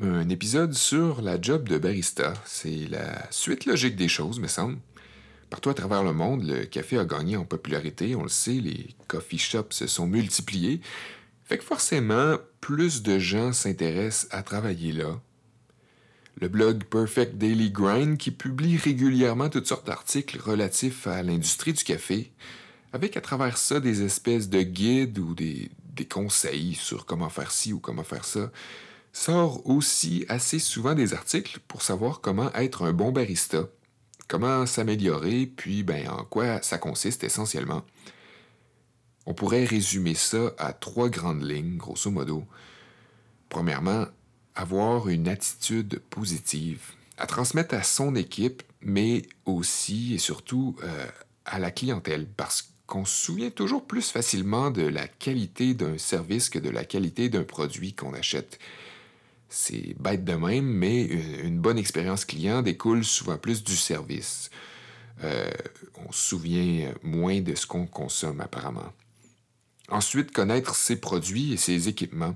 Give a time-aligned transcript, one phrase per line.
[0.00, 2.34] un épisode sur la job de barista.
[2.44, 4.78] C'est la suite logique des choses, me semble.
[5.50, 8.88] Partout à travers le monde, le café a gagné en popularité, on le sait, les
[9.06, 10.80] coffee shops se sont multipliés.
[11.44, 15.20] Fait que forcément, plus de gens s'intéressent à travailler là.
[16.40, 21.84] Le blog Perfect Daily Grind, qui publie régulièrement toutes sortes d'articles relatifs à l'industrie du
[21.84, 22.32] café,
[22.92, 25.70] avec à travers ça des espèces de guides ou des,
[26.10, 28.50] conseils sur comment faire ci ou comment faire ça,
[29.14, 33.68] sort aussi assez souvent des articles pour savoir comment être un bon barista,
[34.28, 37.84] comment s'améliorer, puis ben, en quoi ça consiste essentiellement.
[39.24, 42.44] On pourrait résumer ça à trois grandes lignes, grosso modo.
[43.48, 44.06] Premièrement,
[44.54, 46.80] avoir une attitude positive,
[47.16, 51.06] à transmettre à son équipe, mais aussi et surtout euh,
[51.44, 56.50] à la clientèle, parce qu'on se souvient toujours plus facilement de la qualité d'un service
[56.50, 58.58] que de la qualité d'un produit qu'on achète.
[59.48, 64.50] C'est bête de même, mais une bonne expérience client découle souvent plus du service.
[65.22, 65.50] Euh,
[66.06, 68.92] on se souvient moins de ce qu'on consomme apparemment.
[69.88, 72.34] Ensuite, connaître ses produits et ses équipements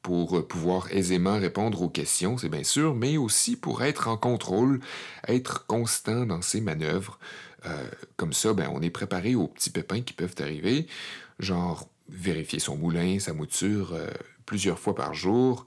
[0.00, 4.80] pour pouvoir aisément répondre aux questions, c'est bien sûr, mais aussi pour être en contrôle,
[5.26, 7.18] être constant dans ses manœuvres,
[7.66, 10.86] euh, comme ça, ben, on est préparé aux petits pépins qui peuvent arriver,
[11.38, 14.10] genre vérifier son moulin, sa mouture euh,
[14.44, 15.66] plusieurs fois par jour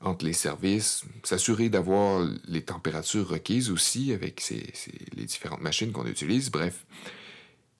[0.00, 6.50] entre les services, s'assurer d'avoir les températures requises aussi avec les différentes machines qu'on utilise,
[6.50, 6.86] bref.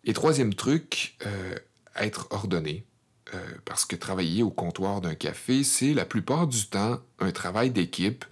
[0.05, 1.55] Et troisième truc, euh,
[1.97, 2.85] être ordonné.
[3.67, 8.25] parce que travailler au comptoir d'un café, c'est la plupart du temps un travail d'équipe,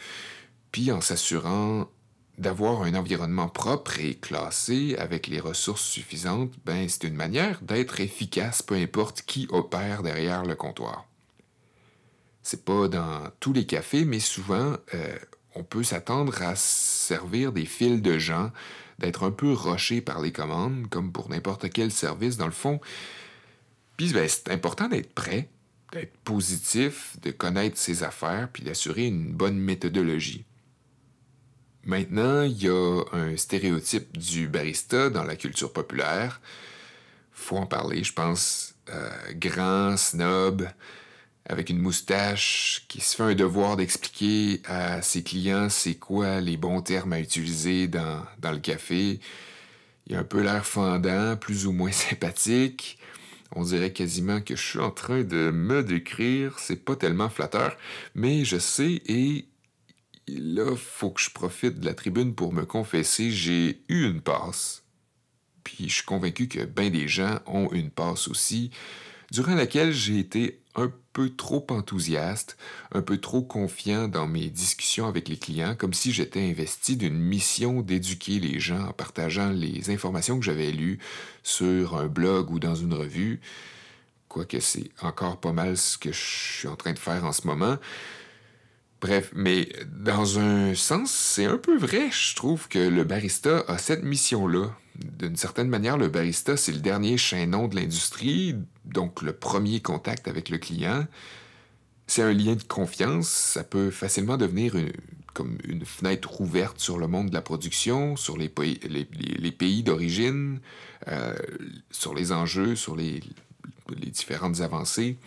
[0.73, 1.91] puis en s'assurant
[2.39, 8.01] d'avoir un environnement propre et classé avec les ressources suffisantes, ben c'est une manière d'être
[8.01, 11.07] efficace peu importe qui opère derrière le comptoir.
[12.49, 15.19] C'est pas dans tous les cafés, mais souvent euh,
[15.57, 18.53] on peut s'attendre à servir des files de gens,
[19.01, 22.81] d'être un peu roché par les commandes, comme pour n'importe quel service dans le fond.
[23.97, 25.49] Puis ben, c'est important d'être prêt,
[25.91, 30.45] d'être positif, de connaître ses affaires, puis d'assurer une bonne méthodologie.
[31.83, 36.41] Maintenant, il y a un stéréotype du barista dans la culture populaire.
[37.33, 38.77] Faut en parler, je pense.
[38.89, 40.69] Euh, grand, snob,
[41.49, 46.57] avec une moustache, qui se fait un devoir d'expliquer à ses clients c'est quoi les
[46.57, 49.21] bons termes à utiliser dans, le café.
[50.07, 52.99] Il a un peu l'air fendant, plus ou moins sympathique.
[53.53, 56.59] On dirait quasiment que je suis en train de me décrire.
[56.59, 57.77] C'est pas tellement flatteur,
[58.15, 59.47] mais je sais et
[60.27, 64.83] là, faut que je profite de la tribune pour me confesser, j'ai eu une passe.
[65.63, 68.71] Puis je suis convaincu que bien des gens ont une passe aussi,
[69.31, 72.57] durant laquelle j'ai été un peu trop enthousiaste,
[72.93, 77.19] un peu trop confiant dans mes discussions avec les clients, comme si j'étais investi d'une
[77.19, 80.99] mission d'éduquer les gens en partageant les informations que j'avais lues
[81.43, 83.41] sur un blog ou dans une revue.
[84.29, 86.21] Quoique c'est encore pas mal ce que je
[86.59, 87.79] suis en train de faire en ce moment.
[89.01, 92.11] Bref, mais dans un sens, c'est un peu vrai.
[92.11, 94.77] Je trouve que le barista a cette mission-là.
[95.19, 100.29] D'une certaine manière, le barista, c'est le dernier chaînon de l'industrie, donc le premier contact
[100.29, 101.07] avec le client.
[102.07, 103.29] C'est un lien de confiance.
[103.29, 104.75] Ça peut facilement devenir
[105.35, 109.83] comme une fenêtre ouverte sur le monde de la production, sur les pays, les, pays
[109.83, 110.61] d'origine,
[111.09, 111.37] euh,
[111.91, 113.21] sur les enjeux, sur les,
[114.01, 115.19] les différentes avancées.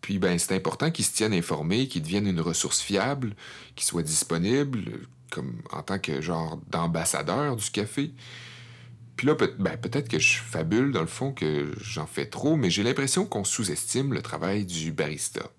[0.00, 3.34] Puis ben, c'est important qu'ils se tiennent informés, qu'ils deviennent une ressource fiable,
[3.76, 8.12] qu'ils soient disponibles, comme en tant que genre d'ambassadeur du café.
[9.16, 12.68] Puis là, ben, peut-être que je fabule dans le fond, que j'en fais trop, mais
[12.68, 15.50] j'ai l'impression qu'on sous-estime le travail du barista.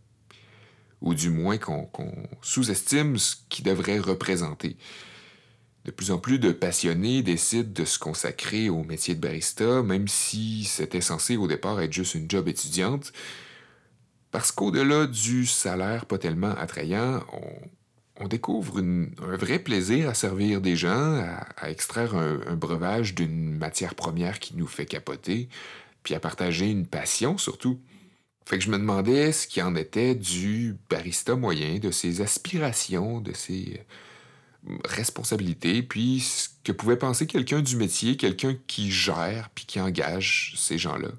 [1.02, 1.90] Ou du moins qu'on
[2.42, 4.78] sous-estime ce qu'il devrait représenter.
[5.86, 10.08] De plus en plus de passionnés décident de se consacrer au métier de barista, même
[10.08, 13.14] si c'était censé au départ être juste une job étudiante.
[14.32, 17.70] Parce qu'au-delà du salaire pas tellement attrayant, on,
[18.26, 21.24] découvre un vrai plaisir à servir des gens,
[21.58, 25.50] à, extraire un, breuvage d'une matière première qui nous fait capoter,
[26.04, 27.80] puis à partager une passion surtout.
[28.46, 33.20] Fait que je me demandais ce qui en était du barista moyen, de ses aspirations,
[33.20, 33.82] de ses
[34.70, 39.82] euh, responsabilités, puis ce que pouvait penser quelqu'un du métier, quelqu'un qui gère puis qui
[39.82, 41.10] engage ces gens-là.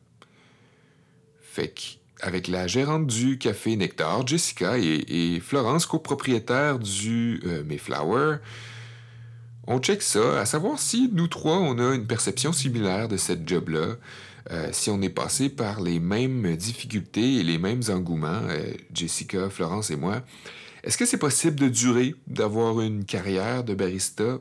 [1.43, 8.39] Fait que avec la gérante du café Nectar, Jessica, et, Florence, copropriétaire du euh, Mayflower.
[9.67, 13.47] On check ça, à savoir si nous trois, on a une perception similaire de cette
[13.47, 13.97] job-là,
[14.51, 19.51] euh, si on est passé par les mêmes difficultés et les mêmes engouements, euh, Jessica,
[19.51, 20.23] Florence et moi.
[20.85, 24.23] Est-ce que c'est possible de durer, d'avoir une carrière de barista?
[24.23, 24.39] Euh,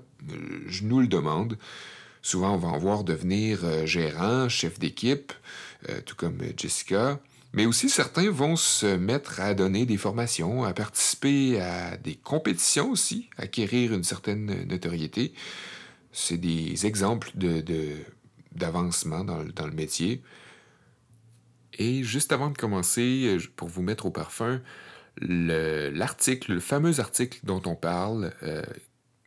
[0.68, 1.58] je nous le demande.
[2.22, 5.32] Souvent, on va en voir devenir gérant, chef d'équipe,
[6.06, 7.20] tout comme Jessica.
[7.58, 12.92] Mais aussi, certains vont se mettre à donner des formations, à participer à des compétitions
[12.92, 15.34] aussi, acquérir une certaine notoriété.
[16.12, 17.64] C'est des exemples de,
[18.52, 20.22] d'avancement dans, dans, le métier.
[21.80, 24.62] Et juste avant de commencer, pour vous mettre au parfum,
[25.20, 28.62] l'article, le, fameux article dont on parle, euh,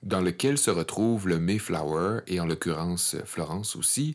[0.04, 4.14] dans lequel se retrouve le Mayflower, et en l'occurrence Florence aussi,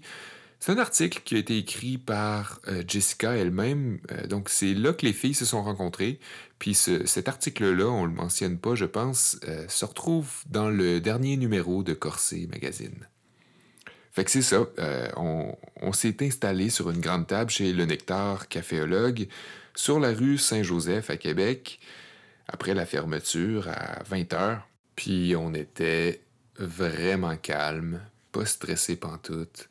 [0.65, 3.99] c'est un article qui a été écrit par euh, Jessica elle-même.
[4.11, 6.19] Euh, donc, c'est là que les filles se sont rencontrées.
[6.57, 11.37] Puis cet article-là, on ne le mentionne pas, je pense, se retrouve dans le dernier
[11.37, 13.07] numéro de Corset Magazine.
[14.11, 14.65] Fait que c'est ça.
[15.17, 19.27] on, on s'est installé sur une grande table chez Le Nectar Caféologue
[19.75, 21.79] sur la rue Saint-Joseph à Québec
[22.47, 24.59] après la fermeture à 20 h.
[24.95, 26.21] Puis on était
[26.57, 28.01] vraiment calme,
[28.31, 29.67] pas stressé pantoute,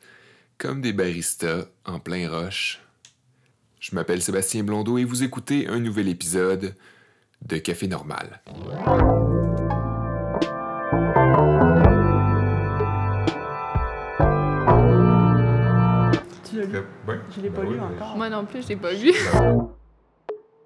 [0.65, 2.79] comme des baristas en plein roche.
[3.79, 6.73] Je m'appelle Sébastien Blondeau et vous écoutez un nouvel épisode
[7.43, 8.41] de Café Normal.
[16.49, 16.79] Tu l'as lu?
[17.29, 18.17] Je l'ai pas ben lu encore.
[18.17, 19.13] Moi non plus, je l'ai pas lu.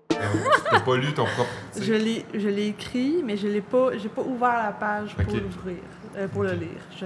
[0.08, 1.50] tu n'as pas lu ton propre.
[1.82, 5.34] Je l'ai, je l'ai écrit, mais je l'ai pas, j'ai pas ouvert la page pour
[5.34, 5.78] l'ouvrir,
[6.16, 6.82] euh, pour le lire.
[6.98, 7.06] Je,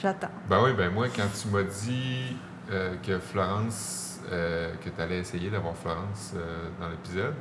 [0.00, 0.30] j'attends.
[0.48, 2.36] Ben oui, ben moi, quand tu m'as dit
[2.70, 6.34] euh, que Florence, euh, que tu allais essayer d'avoir Florence
[6.80, 7.34] dans l'épisode,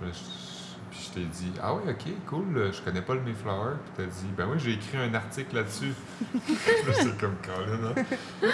[0.00, 3.74] puis je t'ai dit, ah oui, ok, cool, je connais pas le Mayflower.
[3.84, 5.92] Puis tu as dit, ben oui, j'ai écrit un article là-dessus.
[6.92, 8.48] c'est comme Colin, hein?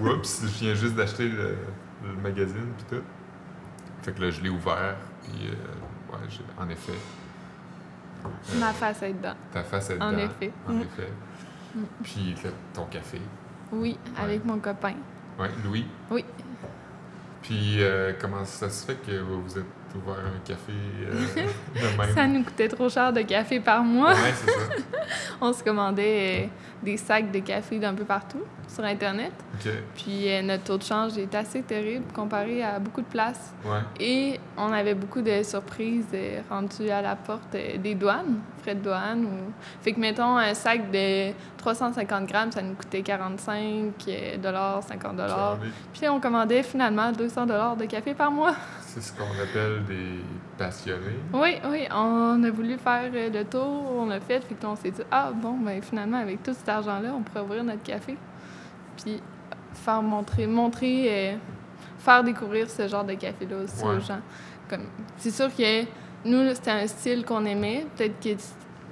[0.00, 1.56] Oups, je viens juste d'acheter le,
[2.04, 3.04] le magazine, puis tout.
[4.02, 6.22] Fait que là, je l'ai ouvert, puis euh, ouais,
[6.58, 6.92] en effet.
[8.24, 8.28] Euh,
[8.60, 9.34] Ma face est dedans.
[9.52, 10.06] Ta face est dedans.
[10.06, 10.52] En effet.
[10.68, 10.82] En mm.
[10.82, 11.12] effet.
[11.76, 11.84] Mm.
[12.02, 12.34] Puis
[12.72, 13.20] ton café.
[13.72, 14.94] Oui, avec mon copain.
[15.38, 15.86] Oui, Louis.
[16.10, 16.24] Oui.
[17.42, 19.64] Puis euh, comment ça se fait que vous êtes
[20.08, 22.14] un café de même?
[22.14, 24.12] ça nous coûtait trop cher de café par mois.
[24.12, 24.60] Oui, c'est ça.
[25.40, 26.48] On se commandait
[26.82, 29.32] des sacs de café d'un peu partout sur Internet.
[29.94, 33.54] Puis euh, notre taux de change est assez terrible comparé à beaucoup de places.
[33.98, 38.74] Et on avait beaucoup de surprises euh, rendues à la porte euh, des douanes, frais
[38.74, 39.24] de douane.
[39.24, 39.52] Ou...
[39.80, 43.92] Fait que, mettons, un sac de 350 grammes, ça nous coûtait 45
[44.42, 45.58] dollars, 50 dollars.
[45.92, 48.54] Puis on commandait finalement 200 dollars de café par mois.
[48.98, 50.22] C'est ce qu'on appelle des
[50.56, 51.20] passionnés.
[51.34, 51.86] Oui, oui.
[51.92, 55.58] On a voulu faire le tour, on l'a fait, puis on s'est dit, ah bon,
[55.58, 58.16] ben finalement, avec tout cet argent-là, on pourrait ouvrir notre café
[58.96, 59.20] puis
[59.74, 61.36] faire montrer, montrer, euh,
[61.98, 64.20] faire découvrir ce genre de café-là aussi aux gens.
[64.68, 64.86] Comme,
[65.18, 65.84] c'est sûr que
[66.24, 67.86] nous, c'était un style qu'on aimait.
[67.96, 68.14] Peut-être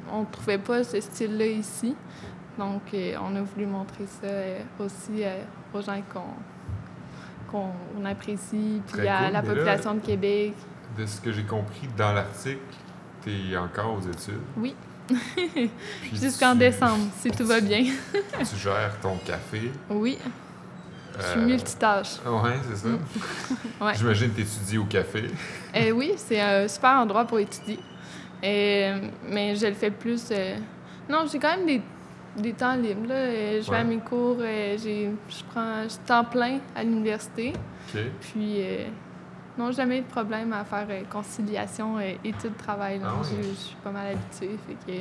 [0.06, 1.96] qu'on ne trouvait pas ce style-là ici.
[2.58, 5.24] Donc, euh, on a voulu montrer ça euh, aussi
[5.72, 6.34] aux gens qu'on,
[7.54, 10.54] qu'on apprécie, puis à la population de Québec.
[10.98, 12.58] De ce que j'ai compris dans l'article,
[13.22, 14.40] tu es encore aux études.
[14.56, 14.74] Oui.
[16.12, 17.84] Jusqu'en décembre, si tout va bien.
[18.38, 19.70] tu gères ton café.
[19.90, 20.18] Oui.
[21.16, 22.16] Je suis euh, multitâche.
[22.26, 22.88] Oui, c'est ça.
[23.84, 23.94] ouais.
[23.94, 25.30] J'imagine que tu étudies au café.
[25.76, 27.78] Euh, oui, c'est un super endroit pour étudier.
[28.42, 30.32] Euh, mais je le fais plus.
[31.08, 31.82] Non, j'ai quand même des,
[32.36, 33.08] des temps libres.
[33.08, 33.60] Là.
[33.60, 37.52] Je vais à mes cours, j'ai, je prends je temps plein à l'université.
[38.20, 38.62] Puis
[39.56, 43.00] non, jamais eu de problème à faire euh, conciliation et euh, études-travail.
[43.04, 44.98] Ah je, suis pas mal habituée, fait que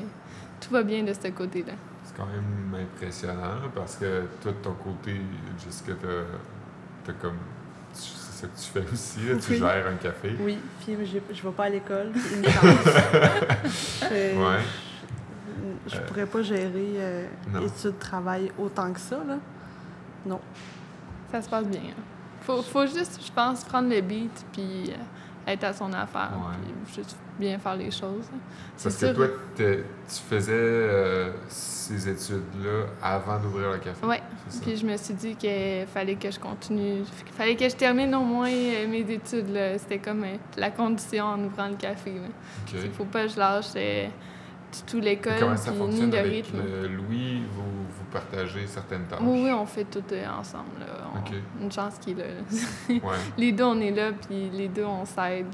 [0.62, 1.74] tout va bien de ce côté-là.
[2.04, 5.20] C'est quand même impressionnant parce que toi, de ton côté,
[5.64, 5.94] Jessica,
[7.04, 7.38] t'as comme
[7.94, 10.36] c'est ça que tu fais aussi, tu gères un café.
[10.40, 12.42] Oui, puis je, je vais pas à l'école, une
[14.12, 14.60] ouais.
[15.88, 17.28] Je, pourrais pas gérer euh,
[17.66, 19.38] études, travail autant que ça, là.
[20.26, 20.40] Non.
[21.32, 21.82] Ça se passe bien.
[21.82, 22.02] Hein.
[22.42, 26.32] Faut, faut juste, je pense, prendre le beat puis euh, être à son affaire.
[26.86, 28.30] Puis juste bien faire les choses.
[28.82, 29.84] Parce que toi, tu
[30.30, 34.06] faisais euh, ces études-là avant d'ouvrir le café.
[34.06, 34.18] Oui.
[34.62, 37.02] Puis je me suis dit qu'il fallait que je continue.
[37.26, 39.58] qu'il fallait que je termine au moins euh, mes études.
[39.80, 40.26] C'était comme
[40.58, 42.14] la condition en ouvrant le café.
[42.74, 43.74] Il ne faut pas que je lâche
[44.88, 45.40] tout l'école.
[45.40, 46.58] Comment ça fonctionne le avec rythme.
[46.88, 47.44] Louis?
[47.56, 49.20] Vous, vous partagez certaines tâches?
[49.22, 50.86] Oui, on fait tout euh, ensemble.
[51.62, 53.00] Une chance qu'il est là.
[53.38, 55.48] Les deux, on est là, puis les deux, on s'aide.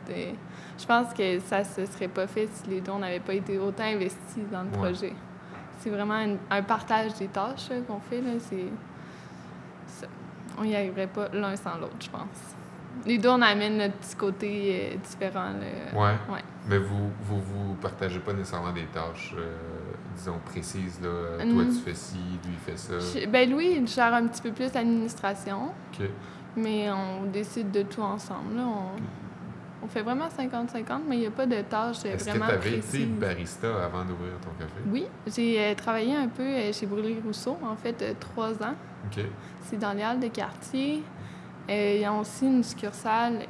[0.77, 3.33] Je pense que ça ne se serait pas fait si les deux, on n'avait pas
[3.33, 5.13] été autant investis dans le projet.
[5.79, 8.21] C'est vraiment un partage des tâches qu'on fait.
[8.21, 8.31] Là.
[10.57, 12.55] On n'y arriverait pas l'un sans l'autre, je pense.
[13.05, 15.51] les deux, on amène notre petit côté euh, différent.
[15.51, 15.99] Là.
[15.99, 16.33] Ouais.
[16.33, 16.43] Ouais.
[16.69, 19.55] Mais vous, vous, vous partagez pas nécessairement des tâches, euh,
[20.15, 21.43] disons, précises, là.
[21.43, 21.67] Toi, Mm.
[21.69, 22.93] tu fais ci, lui, il fait ça.
[22.99, 26.05] Je- Ben, Louis, il gère un petit peu plus l'administration, OK.
[26.55, 28.55] mais on décide de tout ensemble.
[28.55, 28.63] Là.
[28.67, 32.29] On, on fait vraiment 50-50, mais il n'y a pas de tâches euh, Est-ce que
[32.31, 34.79] vraiment tu avais été barista avant d'ouvrir ton café?
[34.91, 38.75] Oui, j'ai euh, travaillé un peu euh, chez Brûlé Rousseau, en fait, trois ans.
[39.05, 39.23] OK.
[39.63, 41.01] C'est dans les halles de quartier.
[41.67, 43.41] Ils ont aussi une succursale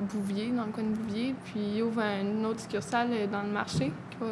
[0.00, 1.34] Bouvier, dans le coin de Bouvier.
[1.44, 4.26] Puis ils ouvrent une autre succursale euh, dans le marché qui, va-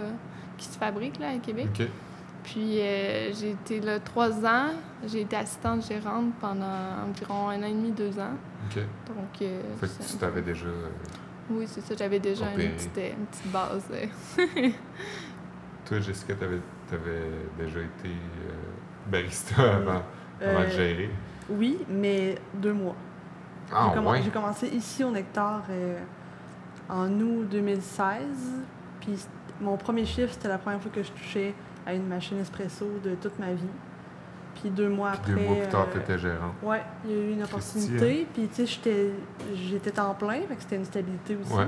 [0.57, 1.69] qui se fabrique là, à Québec.
[2.43, 4.73] Puis euh, j'ai été là trois ans.
[5.07, 6.67] J'ai été assistante gérante pendant
[7.09, 8.35] environ un an et demi, deux ans.
[8.71, 8.77] OK.
[9.09, 10.67] Donc, euh, Fait que tu t'avais déjà...
[10.67, 10.89] euh,
[11.51, 11.95] Oui, c'est ça.
[11.97, 13.85] J'avais déjà une petite, une petite base.
[15.87, 16.61] Toi, Jessica, t'avais
[16.93, 17.29] avais
[17.59, 20.03] déjà été euh, barista avant,
[20.41, 21.11] avant de gérer.
[21.51, 22.95] Oui, mais deux mois.
[23.73, 24.21] Ah, J'ai ouais?
[24.33, 25.99] Commencé ici au Nectar euh,
[26.89, 28.17] en août 2016.
[29.01, 29.19] Puis
[29.61, 31.55] mon premier chiffre, c'était la première fois que je touchais
[31.87, 33.63] à une machine espresso de toute ma vie.
[34.61, 35.43] Puis deux mois Puis après.
[35.43, 36.55] deux mois plus tard, euh, t'étais gérant.
[36.63, 38.27] Ouais, il y a eu une opportunité.
[38.33, 39.11] Puis tu sais,
[39.55, 41.53] j'étais en plein, fait que c'était une stabilité aussi.
[41.53, 41.67] Ouais.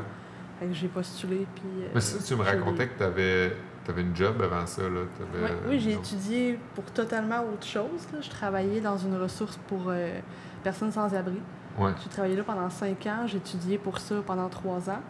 [0.60, 1.46] Fait que j'ai postulé.
[1.54, 1.64] Puis.
[1.82, 3.56] euh, Mais ça, tu me racontais que t'avais
[3.88, 4.88] avais une job avant ça, là.
[4.88, 6.00] Ouais, oui, j'ai non.
[6.00, 8.08] étudié pour totalement autre chose.
[8.12, 8.20] là.
[8.20, 10.18] Je travaillais dans une ressource pour euh,
[10.64, 11.38] personnes sans abri.
[11.78, 11.92] Ouais.
[12.02, 13.26] J'ai travaillé là pendant cinq ans.
[13.26, 15.02] J'ai étudié pour ça pendant trois ans.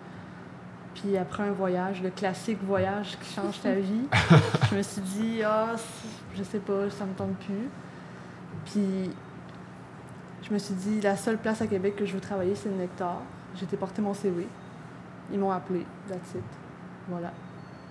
[0.94, 4.08] Puis après un voyage, le classique voyage qui change ta vie,
[4.70, 5.74] je me suis dit, ah,
[6.34, 7.68] je sais pas, ça me tente plus.
[8.64, 9.10] Puis
[10.42, 12.76] je me suis dit, la seule place à Québec que je veux travailler, c'est le
[12.76, 13.20] Nectar.
[13.54, 14.46] J'ai été porter mon CV.
[15.32, 16.44] Ils m'ont appelé, that's it.
[17.08, 17.32] Voilà.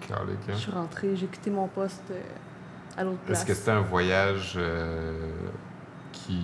[0.01, 0.53] Calique, hein?
[0.53, 2.21] Je suis rentrée, j'ai quitté mon poste euh,
[2.97, 3.39] à l'autre place.
[3.39, 5.29] Est-ce que c'était un voyage euh,
[6.11, 6.39] qui.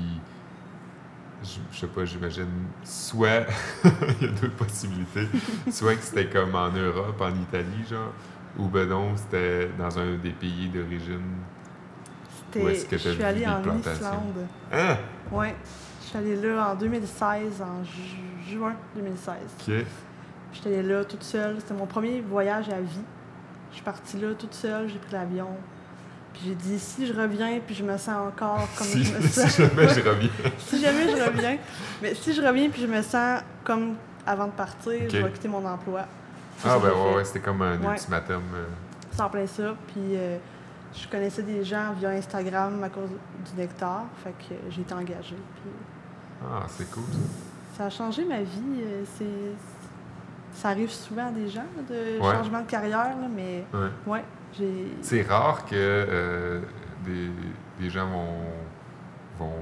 [1.43, 2.47] Je, je sais pas, j'imagine.
[2.83, 3.45] Soit.
[3.83, 5.27] Il y a deux possibilités.
[5.71, 8.11] Soit que c'était comme en Europe, en Italie, genre.
[8.57, 11.21] Ou ben non, c'était dans un des pays d'origine.
[12.53, 13.61] C'était- Où est-ce que je suis allée en?
[13.79, 14.45] Islande.
[14.71, 14.97] Hein?
[15.31, 15.55] Ouais.
[16.01, 19.35] Je suis allée là en 2016, en ju- juin 2016.
[19.67, 19.85] Ok.
[20.53, 21.55] J'étais allée là toute seule.
[21.59, 22.99] C'était mon premier voyage à vie.
[23.69, 25.47] Je suis partie là toute seule, j'ai pris l'avion.
[26.33, 29.21] Puis j'ai dit, si je reviens, puis je me sens encore comme Si, je me
[29.27, 29.57] si sens.
[29.57, 30.29] jamais je reviens.
[30.57, 31.57] si jamais je reviens.
[32.01, 33.95] Mais si je reviens, puis je me sens comme
[34.25, 36.01] avant de partir, je vais quitter mon emploi.
[36.63, 37.93] Ah, ben ouais, ouais, c'était comme un Ouais.
[37.93, 38.41] ultimatum.
[38.55, 38.65] euh,
[39.11, 39.75] C'est en plein ça.
[39.87, 40.37] Puis euh,
[40.93, 44.05] je connaissais des gens via Instagram à cause du nectar.
[44.23, 45.35] Fait que j'ai été engagée.
[45.55, 45.71] Puis
[46.43, 47.77] Ah, c'est cool, ça.
[47.77, 48.81] ça a changé ma vie.
[48.83, 50.59] euh, C'est...
[50.59, 52.31] Ça arrive souvent à des gens, de Ouais.
[52.35, 53.87] changement de carrière, là, mais Ouais.
[54.05, 54.23] ouais.
[55.01, 56.61] C'est rare que euh,
[57.05, 57.29] des,
[57.79, 58.35] des gens vont,
[59.39, 59.53] vont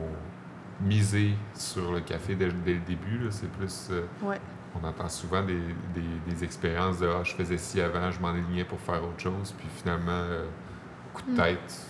[0.82, 3.28] miser sur le café dès, dès le début.
[3.30, 3.88] C'est plus.
[3.92, 4.40] euh, Ouais.
[4.82, 5.60] on entend souvent des,
[5.96, 9.20] des- des expériences de Ah, je faisais ci avant, je m'en alignais pour faire autre
[9.20, 10.46] chose, puis finalement, euh,
[11.14, 11.36] coup de Mm.
[11.36, 11.86] tête,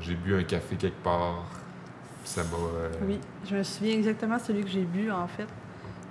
[0.00, 1.44] j'ai bu un café quelque part,
[2.22, 3.06] puis ça m'a.
[3.06, 5.46] Oui, je me souviens exactement celui que j'ai bu, en fait.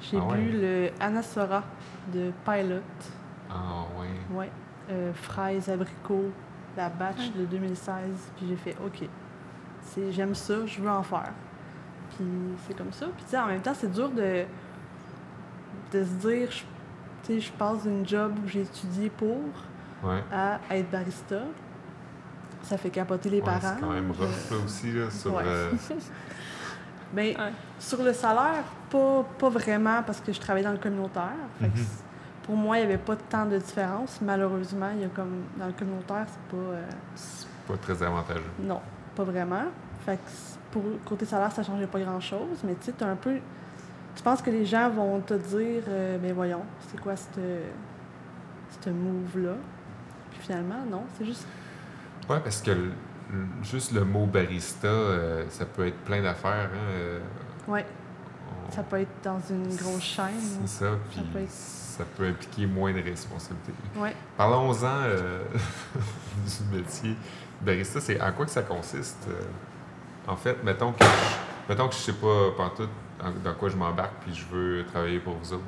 [0.02, 0.38] J'ai Ah ouais?
[0.38, 1.64] bu le Anasora
[2.14, 2.82] de Pilot.
[3.50, 4.36] Ah, ouais.
[4.38, 4.52] Ouais.
[4.92, 6.32] Euh, fraises, abricots,
[6.76, 7.42] la batch Ouais.
[7.42, 7.96] de 2016.
[8.36, 9.08] Puis j'ai fait, OK,
[9.82, 11.32] c'est, j'aime ça, je veux en faire.
[12.16, 12.26] Puis
[12.68, 13.06] c'est comme ça.
[13.16, 14.44] Puis tu sais, en même temps, c'est dur de,
[15.94, 16.58] de se dire, je-
[17.24, 19.38] tu sais, je passe d'une job où j'ai étudié pour
[20.04, 20.24] Ouais.
[20.32, 21.38] à être barista.
[22.64, 23.60] Ça fait capoter les Ouais, parents.
[23.76, 25.34] c'est quand même rough, Euh, là, aussi, là, sur...
[25.36, 25.44] ouais.
[25.46, 25.72] euh,
[27.16, 27.36] Ouais.
[27.80, 31.32] sur le salaire, pas, pas vraiment parce que je travaillais dans le communautaire.
[31.60, 31.86] Fait que Mhm.
[32.44, 34.20] Pour moi, il n'y avait pas tant de différence.
[34.22, 36.64] Malheureusement, il y a comme dans le communautaire, c'est pas.
[36.64, 38.42] euh, c'est pas très avantageux.
[38.60, 38.80] non,
[39.16, 39.64] pas vraiment.
[40.06, 40.22] Fait que
[40.72, 42.58] pour côté salaire, ça changeait pas grand chose.
[42.64, 43.36] Mais tu sais, un peu.
[44.16, 47.40] Tu penses que les gens vont te dire, euh, ben voyons, c'est quoi cette,
[48.70, 49.54] cette move-là?
[50.32, 51.46] Puis finalement, non, c'est juste.
[52.30, 52.92] Ouais, parce que le-
[53.64, 56.70] juste le mot barista, euh, ça peut être plein d'affaires.
[56.74, 57.20] Hein, euh,
[57.68, 57.86] Ouais,
[58.68, 60.26] on- ça peut être dans une grosse chaîne.
[60.66, 61.50] C'est ça, puis peut être-
[61.98, 63.74] ça peut impliquer moins de responsabilités.
[63.98, 64.16] Ouais.
[64.38, 65.44] Parlons-en euh,
[66.72, 67.16] du métier.
[67.62, 69.28] Barista, c'est en quoi que ça consiste?
[69.30, 69.34] euh?
[70.28, 71.10] en fait, mettons que je,
[71.70, 72.90] mettons que je sais pas pantoute
[73.24, 75.64] en- dans quoi je m'embarque puis je veux travailler pour vous autres.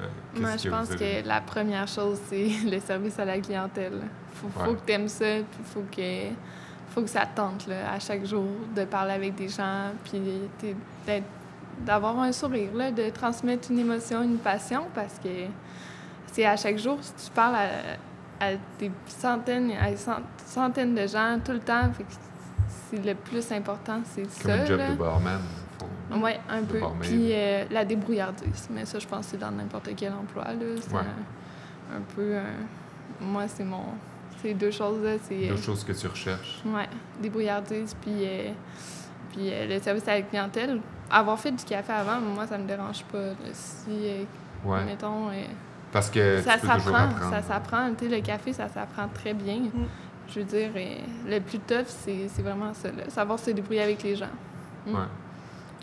[0.00, 0.06] Euh,
[0.40, 4.00] Moi, je pense que la première chose, c'est le service à la clientèle.
[4.34, 6.34] Faut, faut que tu aimes ça, puis faut que,
[6.94, 10.20] faut que ça te tente là, à chaque jour de parler avec des gens, puis
[11.06, 11.24] d'être-
[11.80, 15.28] d'avoir un sourire, là, de transmettre une émotion, une passion, parce que
[16.32, 19.98] c'est à chaque jour, si tu parles à, à des centaines, à des
[20.46, 21.90] centaines de gens tout le temps,
[22.90, 24.54] c'est le plus important, c'est Comme ça.
[24.62, 24.90] un job là.
[24.90, 25.40] de barman.
[26.14, 26.78] Oui, un peu.
[27.00, 28.68] Puis euh, la débrouillardise.
[28.70, 30.44] Mais ça, je pense que c'est dans n'importe quel emploi.
[30.44, 30.54] là.
[30.80, 31.00] C'est Ouais.
[31.00, 32.36] un, un peu.
[32.36, 33.82] un- moi, c'est mon.
[34.42, 35.02] C'est deux choses.
[35.02, 35.12] là.
[35.26, 35.48] C'est.
[35.48, 36.60] D'autres choses que tu recherches.
[36.66, 36.86] Ouais,
[37.20, 38.50] débrouillardise, puis, euh,
[39.32, 40.80] puis euh, le service à la clientèle.
[41.12, 43.18] Avoir fait du café avant, moi, ça me dérange pas.
[43.18, 43.34] là.
[43.52, 44.24] Si, euh,
[44.64, 44.84] Ouais.
[44.84, 45.32] mettons, euh,
[45.92, 47.90] Parce que ça s'apprend, ça s'apprend.
[47.98, 49.58] Tu sais, le café, ça s'apprend très bien.
[50.28, 50.94] Je veux dire, euh,
[51.28, 53.08] le plus tough, c'est c'est vraiment ça, là.
[53.08, 54.30] savoir se débrouiller avec les gens.
[54.86, 54.94] Mm.
[54.94, 55.00] Ouais.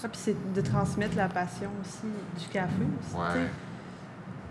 [0.03, 2.07] Ah, puis c'est de transmettre la passion aussi
[2.41, 2.69] du café.
[3.01, 3.17] Aussi.
[3.19, 3.45] Ouais.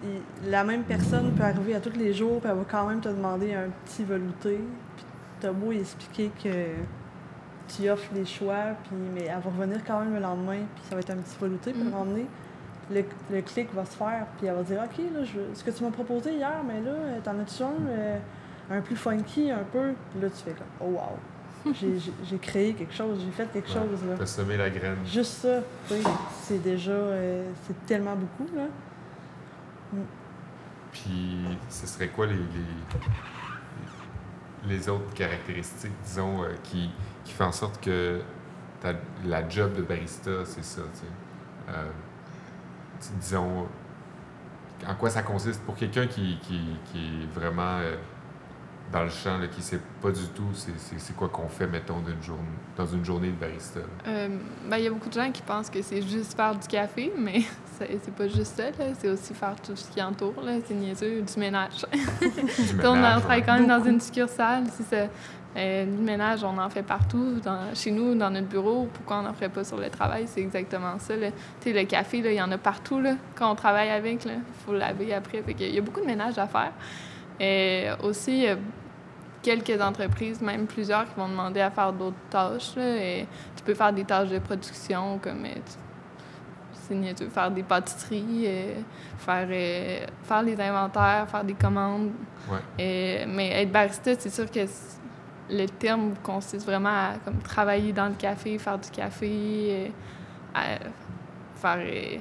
[0.05, 3.01] Et la même personne peut arriver à tous les jours, puis elle va quand même
[3.01, 4.61] te demander un petit velouté.
[4.97, 5.05] Puis
[5.41, 6.51] t'as beau expliquer que
[7.69, 10.95] tu offres les choix, puis, mais elle va revenir quand même le lendemain, puis ça
[10.95, 11.73] va être un petit velouté.
[11.73, 11.87] Puis Mm.
[11.87, 12.27] à un moment donné,
[12.91, 15.71] le, le clic va se faire, puis elle va dire Ok, là, je, ce que
[15.71, 18.19] tu m'as proposé hier, mais là, t'en as-tu un, euh,
[18.71, 19.93] un plus funky, un peu?
[20.11, 21.19] Puis là, tu fais comme Oh, wow
[21.75, 23.75] J'ai- créé quelque chose, j'ai fait quelque Ouais.
[23.75, 24.05] chose.
[24.09, 24.15] là.
[24.19, 24.97] T'as semé la graine.
[25.05, 26.01] Juste ça, tu sais,
[26.43, 26.93] c'est déjà.
[26.93, 28.63] euh, c'est tellement beaucoup, là.
[30.93, 32.41] Puis, ce serait quoi les, les,
[34.77, 36.91] les autres caractéristiques, disons, euh, qui,
[37.29, 38.21] qui font en sorte que
[38.81, 38.95] ta-
[39.27, 41.07] la job de barista, c'est ça, tu sais?
[41.71, 41.85] Euh,
[43.21, 43.67] disons,
[44.87, 45.61] en quoi ça consiste?
[45.63, 47.97] Pour quelqu'un qui, qui, qui est vraiment euh,
[48.93, 51.67] dans le champ, là, qui sait pas du tout c'est, c'est, c'est quoi qu'on fait,
[51.67, 51.97] mettons,
[52.77, 53.81] dans une journée de barista?
[54.07, 54.29] Euh,
[54.69, 57.13] ben, il y a beaucoup de gens qui pensent que c'est juste faire du café,
[57.19, 57.43] mais
[57.79, 58.71] c'est c'est pas juste ça.
[58.71, 58.95] là.
[58.99, 60.41] C'est aussi faire tout ce qui entoure.
[60.43, 60.53] là.
[60.67, 61.85] C'est niaiseux, du ménage.
[62.23, 63.47] Du on, ménage, on travaille ouais.
[63.47, 64.65] quand même dans une succursale.
[64.77, 65.07] C'est ça.
[65.57, 67.41] Euh, le ménage, on en fait partout.
[67.43, 68.89] Dans- chez nous, dans notre bureau.
[68.93, 70.25] Pourquoi on n'en ferait pas sur le travail?
[70.27, 71.15] C'est exactement ça.
[71.17, 71.23] Tu
[71.61, 73.01] sais, le café, il y en a partout.
[73.01, 74.31] Là, quand on travaille avec, il
[74.65, 75.43] faut le laver après.
[75.43, 76.73] Fait qu'il y a beaucoup de ménage à faire.
[77.41, 78.57] Et aussi, il y a
[79.43, 82.77] quelques entreprises, même plusieurs, qui vont demander à faire d'autres tâches.
[82.77, 82.97] là.
[82.97, 83.27] et
[83.57, 88.75] tu peux faire des tâches de production comme euh, tu- faire des pâtisseries, euh,
[89.19, 92.11] faire, euh, faire les inventaires, faire des commandes.
[92.51, 92.59] Ouais.
[92.79, 94.61] Et- mais être barista, c'est sûr que
[95.51, 99.89] le terme consiste vraiment à comme, travailler dans le café, faire du café, euh,
[100.55, 100.63] à
[101.61, 101.79] faire.
[101.79, 102.19] euh,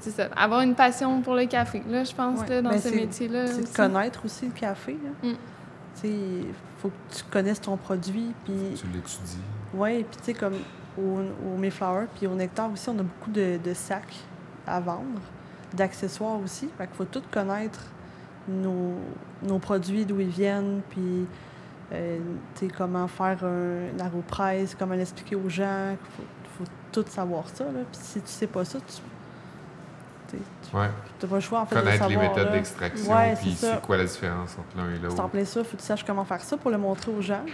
[0.00, 2.48] c'est ça, avoir une passion pour le café, là, je pense, Ouais.
[2.48, 3.46] là, dans Ben, ce métier-là.
[3.46, 5.28] C'est de connaître aussi le café, là.
[5.30, 5.32] Mm.
[5.32, 8.54] Tu sais, il faut que tu connaisses ton produit, puis...
[8.76, 9.38] Tu l'étudies.
[9.72, 10.56] Oui, puis tu sais, comme
[10.98, 14.14] au, au Mayflower, puis au Nectar aussi, on a beaucoup de, de sacs
[14.66, 15.20] à vendre,
[15.72, 16.68] d'accessoires aussi.
[16.76, 17.80] Fait qu'il faut tout connaître
[18.46, 18.96] nos,
[19.42, 21.26] nos produits, d'où ils viennent, puis
[21.92, 22.18] euh,
[22.76, 25.90] comment faire un, une aéropresse, comment l'expliquer aux gens.
[25.92, 27.80] Il faut, faut tout savoir ça, là.
[27.90, 29.02] Puis si tu sais pas ça, tu
[30.72, 30.88] Ouais.
[31.22, 32.52] n'as pas le choix, en fait, de Connaître les savoir, méthodes là.
[32.52, 35.28] d'extraction, Ouais, puis c'est quoi la différence entre l'un et C'est en l'autre.
[35.28, 37.44] plein ça, faut que tu saches comment faire ça pour le montrer aux gens.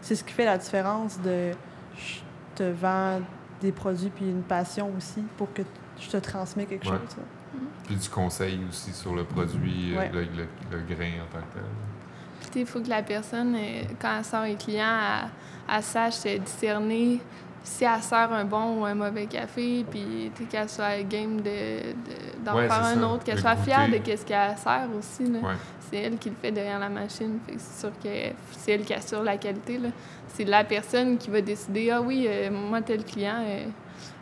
[0.00, 1.50] C'est ce qui fait la différence de
[1.96, 2.18] je
[2.54, 3.20] te vends
[3.60, 5.62] des produits puis une passion aussi pour que
[5.98, 6.90] je te transmets quelque Ouais.
[6.96, 7.16] chose.
[7.16, 7.22] là.
[7.86, 10.10] Puis du conseil aussi sur le produit, euh, Ouais.
[10.12, 11.62] le, le- le grain en tant que tel.
[12.60, 15.28] Il faut que la personne, euh, quand elle sort un client, elle,
[15.76, 17.20] elle sache discerner
[17.64, 22.44] si elle sert un bon ou un mauvais café, puis qu'elle soit game de, de-
[22.44, 23.06] d'en Ouais, faire un ça.
[23.06, 25.22] autre, qu'elle Le soit fière de ce qu'elle sert aussi.
[25.24, 25.52] Ouais.
[25.78, 27.38] C'est elle qui le fait derrière la machine.
[27.46, 28.08] C'est sûr que
[28.58, 29.78] c'est elle qui assure la qualité.
[30.28, 33.66] C'est la personne qui va décider Ah oui, euh, moi, tel client, euh,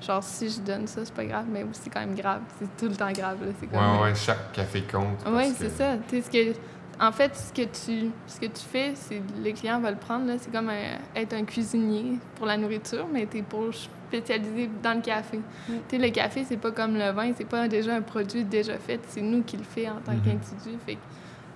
[0.04, 2.40] genre si je donne ça, c'est pas grave, mais c'est quand même grave.
[2.58, 3.38] C'est tout le temps grave.
[3.40, 4.02] là.
[4.04, 5.24] Ouais, euh, chaque café compte.
[5.26, 5.94] oui, que- c'est ça.
[6.08, 6.58] Tu sais, ce que,
[7.00, 10.26] en fait, ce que tu, ce que tu fais, c'est le client va le prendre.
[10.26, 14.68] là, C'est comme un- être un cuisinier pour la nourriture, mais tu es pour spécialiser
[14.82, 15.38] dans le café.
[15.38, 15.42] Mm.
[15.88, 18.76] Tu sais, le café, c'est pas comme le vin, c'est pas déjà un produit déjà
[18.78, 19.00] fait.
[19.08, 20.20] C'est nous qui le fait en tant Mhm.
[20.22, 20.76] qu'individu.
[20.84, 21.00] Fait que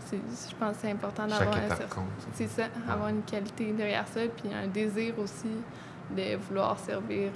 [0.06, 0.16] c'est-
[0.50, 2.04] je pense que c'est important d'avoir un étape certain- compte.
[2.32, 5.50] C'est ça, avoir une qualité derrière ça, puis un désir aussi
[6.16, 7.30] de vouloir servir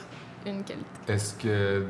[0.46, 0.84] une qualité.
[1.08, 1.84] Est-ce que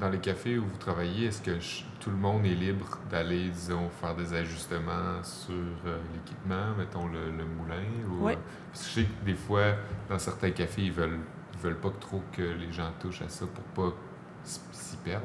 [0.00, 1.58] dans les cafés où vous travaillez, est-ce que
[2.04, 5.54] tout le monde est libre d'aller, disons, faire des ajustements sur
[5.86, 7.82] euh, l'équipement, mettons le, le moulin?
[8.10, 8.34] Ou, Ouais.
[8.34, 8.36] euh,
[8.70, 9.62] Parce que je sais que des fois,
[10.10, 11.18] dans certains cafés, ils veulent,
[11.54, 13.96] ils veulent pas trop que les gens touchent à ça pour pas
[14.44, 15.24] s'y perdre.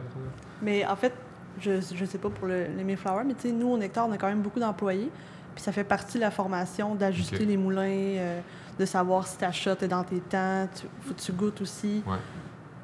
[0.61, 1.13] Mais en fait,
[1.59, 4.11] je, je sais pas pour le, les Mayflower, mais tu sais, nous, au Nectar, on
[4.13, 5.11] a quand même beaucoup d'employés.
[5.55, 8.39] Puis ça fait partie de la formation d'ajuster les moulins, euh,
[8.79, 10.69] de savoir si ta shot est dans tes temps.
[10.73, 12.01] Tu, faut que tu goûtes aussi.
[12.07, 12.15] Ouais.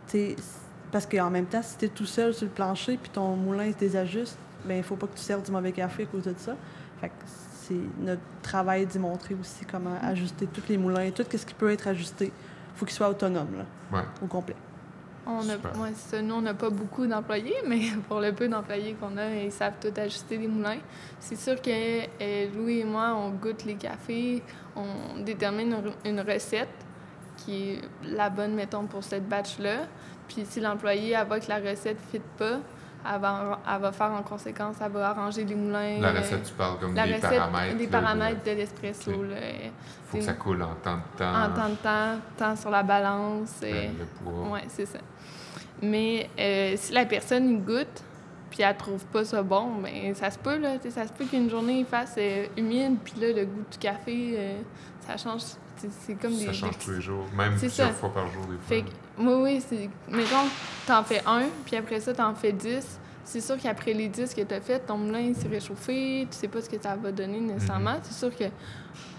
[0.08, 0.36] Tu sais,
[0.96, 3.70] parce qu'en même temps, si tu es tout seul sur le plancher puis ton moulin
[3.70, 6.34] se désajuste, ben il faut pas que tu serves du mauvais café à cause de
[6.38, 6.56] ça.
[7.02, 11.46] Fait que c'est notre travail d'y montrer aussi comment ajuster tous les moulins, tout ce
[11.46, 12.32] qui peut être ajusté.
[12.76, 14.06] faut qu'il soit autonome, là, Ouais.
[14.24, 14.56] au complet.
[15.28, 16.22] On a, ouais, ça.
[16.22, 19.76] Nous, on n'a pas beaucoup d'employés, mais pour le peu d'employés qu'on a, ils savent
[19.82, 20.80] tout ajuster les moulins.
[21.20, 21.72] C'est sûr que
[22.22, 24.42] euh, Louis et moi, on goûte les cafés,
[24.78, 25.74] on détermine
[26.06, 26.70] une, une recette
[27.36, 27.82] qui est
[28.16, 29.88] la bonne, mettons, pour cette batch-là.
[30.28, 32.58] Puis si l'employé elle voit que la recette ne fit pas,
[33.14, 36.00] elle va, elle va faire en conséquence, elle va arranger les moulins.
[36.00, 37.78] La euh, recette, tu parles comme la des recette, paramètres.
[37.78, 39.12] des paramètres de- de l'espresso.
[39.24, 39.36] Là.
[40.08, 41.44] faut que ça coule en temps de temps.
[41.44, 43.62] En temps de temps, temps sur la balance.
[43.62, 44.50] et- le poids.
[44.54, 45.00] Ouais, c'est ça.
[45.82, 48.02] Mais euh, si la personne y goûte,
[48.50, 50.76] puis elle trouve pas ça bon, ben ça se peut, là.
[50.90, 54.36] Ça se peut qu'une journée il fasse euh, humide, puis là, le goût du café,
[54.38, 54.62] euh,
[55.02, 55.42] ça change.
[56.06, 56.46] C'est comme des.
[56.46, 57.94] ça des change petits- tous les jours, même plusieurs ça.
[57.94, 58.64] fois par jour, des fois.
[58.68, 59.90] Fait que, oui, oui, c'est.
[60.10, 60.48] Mettons,
[60.86, 63.00] t'en fais un, puis après ça, t'en fais dix.
[63.24, 66.62] C'est sûr qu'après les dix que t'as fait, ton moulin s'est réchauffé, tu sais pas
[66.62, 67.94] ce que ça va donner nécessairement.
[67.94, 68.00] Mhm.
[68.04, 68.44] C'est sûr que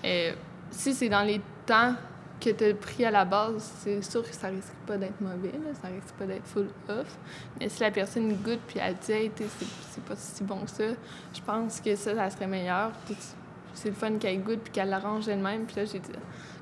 [0.05, 0.33] euh,
[0.70, 1.94] si c'est dans les temps
[2.40, 5.70] que t'as pris à la base, c'est sûr que ça risque pas d'être mauvais, là,
[5.83, 7.16] ça risque pas d'être full off.
[7.59, 9.33] Mais si la personne goûte puis elle dit, hey,
[9.90, 10.85] c'est pas si bon que ça,
[11.35, 12.92] je pense que ça, ça serait meilleur.
[13.74, 15.64] C'est le fun qu'elle goûte puis qu'elle l'arrange elle-même.
[15.64, 16.11] Puis là, j'ai dit,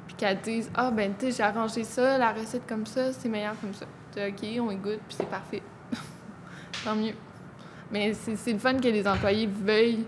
[0.07, 3.29] puis qu'elle dise Ah, ben, tu sais, j'ai arrangé ça, la recette comme ça, c'est
[3.29, 3.87] meilleur comme ça.
[4.13, 5.63] C'est OK, on y goûte, puis c'est parfait.
[6.85, 7.15] Tant mieux.
[7.91, 10.07] Mais c'est le fun que les employés veuillent,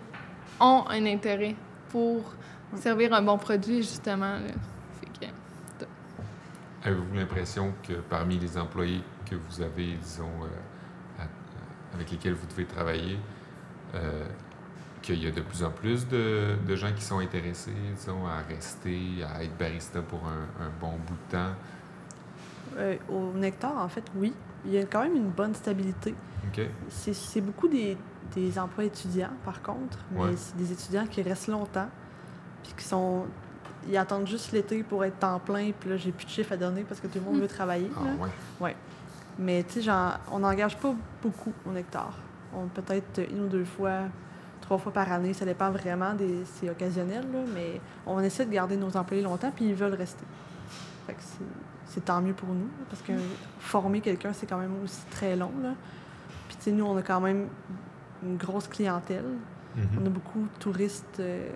[0.61, 1.55] ont un intérêt
[1.91, 2.33] pour
[2.77, 4.35] servir un bon produit, justement.
[4.35, 4.53] là.
[5.01, 12.11] Fait que, Avez-vous l'impression que parmi les employés que vous avez, disons, euh, à- avec
[12.11, 13.19] lesquels vous devez travailler,
[13.95, 14.25] euh,
[15.07, 18.39] qu'il y a de plus en plus de, de gens qui sont intéressés, disons, à
[18.49, 18.99] rester,
[19.33, 21.53] à être barista pour un, un bon bout de temps?
[22.77, 24.33] Euh, au Nectar, en fait, oui.
[24.65, 26.15] Il y a quand même une bonne stabilité.
[26.89, 27.97] C'est- beaucoup des,
[28.35, 30.31] des emplois étudiants, par contre, mais Ouais.
[30.37, 31.89] c'est des étudiants qui restent longtemps,
[32.65, 33.27] puis qui sont...
[33.89, 36.57] Ils attendent juste l'été pour être temps plein, puis là, j'ai plus de chiffres à
[36.57, 37.89] donner parce que tout le monde veut travailler.
[37.97, 38.11] Ah là.
[38.61, 38.77] ouais.
[39.39, 39.91] Mais tu sais,
[40.33, 40.93] on n'engage pas
[41.23, 42.13] beaucoup au Nectar.
[42.53, 44.01] On peut-être une ou deux fois,
[44.67, 48.51] trois fois par année, ça dépend vraiment, des, c'est occasionnel, là, mais on essaie de
[48.51, 50.25] garder nos employés longtemps, puis ils veulent rester.
[51.07, 51.21] Fait que
[51.87, 53.13] c'est, tant mieux pour nous, parce que
[53.61, 55.53] former quelqu'un, c'est quand même aussi très long.
[55.63, 55.75] Là.
[56.49, 57.47] Puis tu sais, nous, on a quand même
[58.25, 59.25] une grosse clientèle.
[59.77, 59.87] Mhm.
[60.03, 61.49] On a beaucoup de touristes, euh,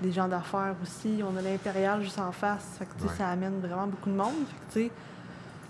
[0.00, 1.22] des gens d'affaires aussi.
[1.22, 2.74] On a l'Impérial juste en face.
[2.78, 3.14] Fait que, Ouais.
[3.16, 4.32] ça amène vraiment beaucoup de monde.
[4.48, 4.90] Fait que, tu sais,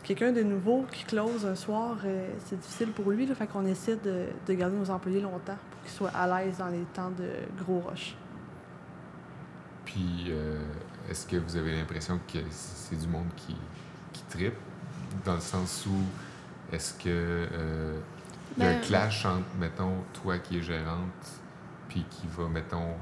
[0.04, 3.26] quelqu'un de nouveau qui close un soir, euh, c'est difficile pour lui.
[3.26, 6.68] Là, fait qu'on essaie de, de garder nos employés longtemps qu'ils soient à l'aise dans
[6.68, 7.30] les temps de
[7.62, 8.14] gros rush.
[9.84, 10.58] Puis, euh,
[11.10, 13.56] est-ce que vous avez l'impression que c'est du monde qui,
[14.12, 14.54] qui tripe,
[15.24, 17.98] dans le sens où est-ce que euh,
[18.56, 21.10] il y a un Ben- clash entre, mettons, toi qui es gérante,
[21.88, 22.94] puis qui va, mettons,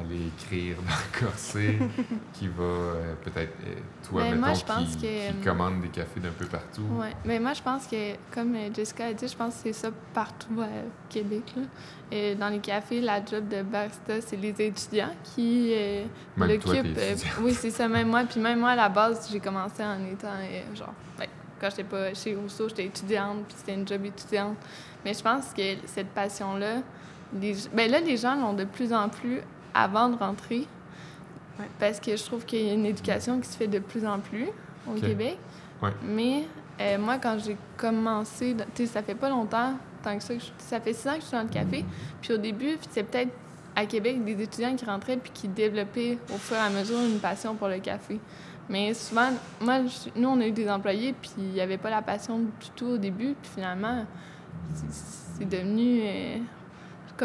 [0.00, 1.78] aller écrire dans le corset,
[2.32, 3.74] qui va euh, peut-être, euh,
[4.06, 6.46] toi, Ben, mettons, moi, je pense qui, que, qui euh, commande des cafés d'un peu
[6.46, 6.82] partout.
[6.98, 9.72] Ouais, mais moi je pense que, comme euh, Jessica a dit, je pense que c'est
[9.72, 11.52] ça partout au Québec.
[11.56, 11.62] Là.
[12.10, 16.04] Et dans les cafés, la job de barista, c'est les étudiants qui euh,
[16.36, 16.98] l'occupent.
[17.40, 18.24] oui, c'est ça, même moi.
[18.24, 20.28] Puis même moi, à la base, j'ai commencé en étant,
[20.74, 21.26] genre, ben,
[21.60, 24.56] quand j'étais pas chez Rousseau, j'étais étudiante, puis c'était une job étudiante.
[25.04, 26.82] Mais je pense que cette passion-là,
[27.40, 29.40] les, ben là, les gens l'ont de plus en plus
[29.74, 30.66] avant de rentrer.
[31.58, 31.66] Ouais.
[31.78, 34.18] Parce que je trouve qu'il y a une éducation qui se fait de plus en
[34.20, 34.48] plus
[34.88, 34.94] au.
[34.94, 35.38] Québec.
[35.82, 35.90] Ouais.
[36.04, 36.44] Mais
[36.80, 40.40] euh, moi, quand j'ai commencé, tu sais, ça fait pas longtemps, tant que ça, que
[40.40, 41.84] je- ça fait six ans que je suis dans le café.
[42.20, 43.30] Puis au début, c'est peut-être
[43.76, 47.18] à Québec des étudiants qui rentraient puis qui développaient au fur et à mesure une
[47.18, 48.20] passion pour le café.
[48.68, 49.28] Mais souvent,
[49.60, 52.38] moi, je- nous, on a eu des employés puis il n'y avait pas la passion
[52.38, 53.34] du tout au début.
[53.42, 54.04] Puis finalement,
[54.74, 56.36] c'est- c'est devenu euh,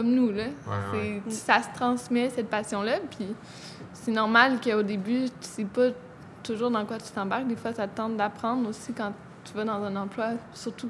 [0.02, 0.44] comme nous, là.
[0.44, 1.22] Ouais, ouais.
[1.28, 3.00] C'est- Ça se transmet, cette passion-là.
[3.10, 3.28] Puis
[3.94, 5.90] c'est normal qu'au début, tu sais pas
[6.44, 7.48] toujours dans quoi tu t'embarques.
[7.48, 9.12] Des fois, ça te tente d'apprendre aussi quand
[9.46, 10.32] tu vas dans un emploi.
[10.54, 10.90] Surtout,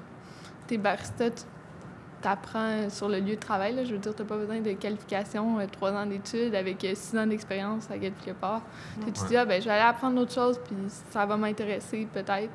[0.67, 3.73] t'es barista, tu apprends sur le lieu de travail.
[3.75, 3.83] Là.
[3.83, 7.17] Je veux dire, tu pas besoin de qualification, euh, trois ans d'études avec euh, six
[7.17, 8.61] ans d'expérience à quelque part.
[9.01, 10.75] Puis tu te dis, ah, ben, je vais aller apprendre autre chose, puis
[11.11, 12.51] ça va m'intéresser peut-être.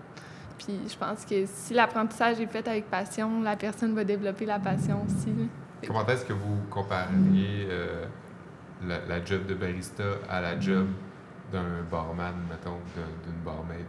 [0.58, 4.58] Puis je pense que si l'apprentissage est fait avec passion, la personne va développer la
[4.60, 5.26] passion aussi.
[5.30, 5.44] là.
[5.86, 8.06] Comment est-ce que vous compareriez euh,
[8.86, 10.86] la, la job de barista à la job
[11.52, 13.86] d'un barman, mettons, d'un- d'une barmaid?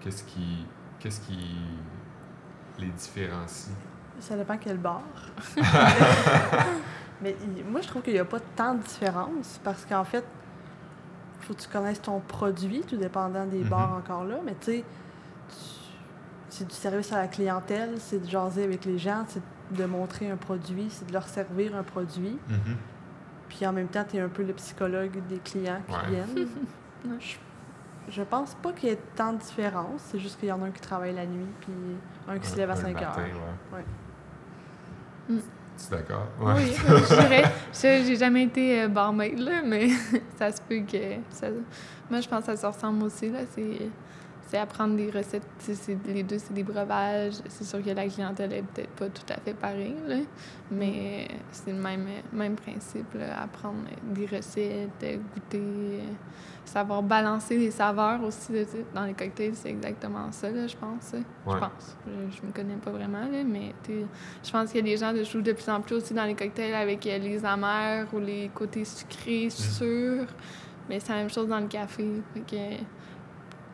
[0.00, 0.66] Qu'est-ce qui,
[0.98, 1.56] qu'est-ce qui
[2.78, 3.70] les différencie?
[4.20, 5.02] Ça dépend quel bar.
[7.22, 7.36] Mais
[7.70, 10.24] moi, je trouve qu'il n'y a pas tant de différence parce qu'en fait,
[11.40, 13.68] il faut que tu connaisses ton produit, tout dépendant des Mhm.
[13.68, 14.36] bars encore là.
[14.44, 14.84] Mais tu sais,
[16.48, 19.44] c'est du service à la clientèle, c'est de jaser avec les gens, c'est de
[19.86, 22.38] montrer un produit, c'est de leur servir un produit.
[23.48, 26.00] Puis en même temps, tu es un peu le psychologue des clients qui Ouais.
[26.24, 26.48] viennent.
[27.20, 27.36] je,
[28.10, 30.00] je pense pas qu'il y ait tant de différence.
[30.10, 31.72] C'est juste qu'il y en a un qui travaille la nuit, puis
[32.28, 33.18] un qui se lève à Un 5 matin, heures.
[33.74, 33.84] ouais.
[35.28, 35.38] Mm.
[35.78, 36.26] Tu es d'accord?
[36.40, 37.44] Oui, je dirais.
[37.72, 39.88] Je- J'ai jamais été euh, barmaid, là, mais
[40.38, 41.16] ça se peut que.
[41.30, 41.46] Ça...
[42.10, 43.30] Moi, je pense que ça se ressemble aussi.
[43.30, 43.40] Là.
[43.50, 43.88] C'est,
[44.58, 45.42] apprendre des recettes.
[46.06, 47.34] Les deux, c'est des breuvages.
[47.48, 50.16] C'est sûr que la clientèle est peut-être pas tout à fait pareille, là,
[50.70, 53.14] mais c'est le même, même principe.
[53.14, 53.84] là, apprendre
[54.14, 54.90] des recettes,
[55.34, 56.00] goûter,
[56.64, 58.52] savoir balancer les saveurs aussi.
[58.52, 58.60] là.
[58.94, 61.12] Dans les cocktails, c'est exactement ça, là, je pense.
[61.12, 61.20] Ouais.
[61.46, 61.96] Je pense.
[62.06, 65.12] Je, je me connais pas vraiment, là, mais je pense qu'il y a des gens
[65.12, 68.18] qui jouent de plus en plus aussi dans les cocktails avec euh, les amers ou
[68.18, 70.26] les côtés sucrés, sûrs.
[70.88, 72.04] Mais c'est la même chose dans le café.
[72.34, 72.82] Fait que,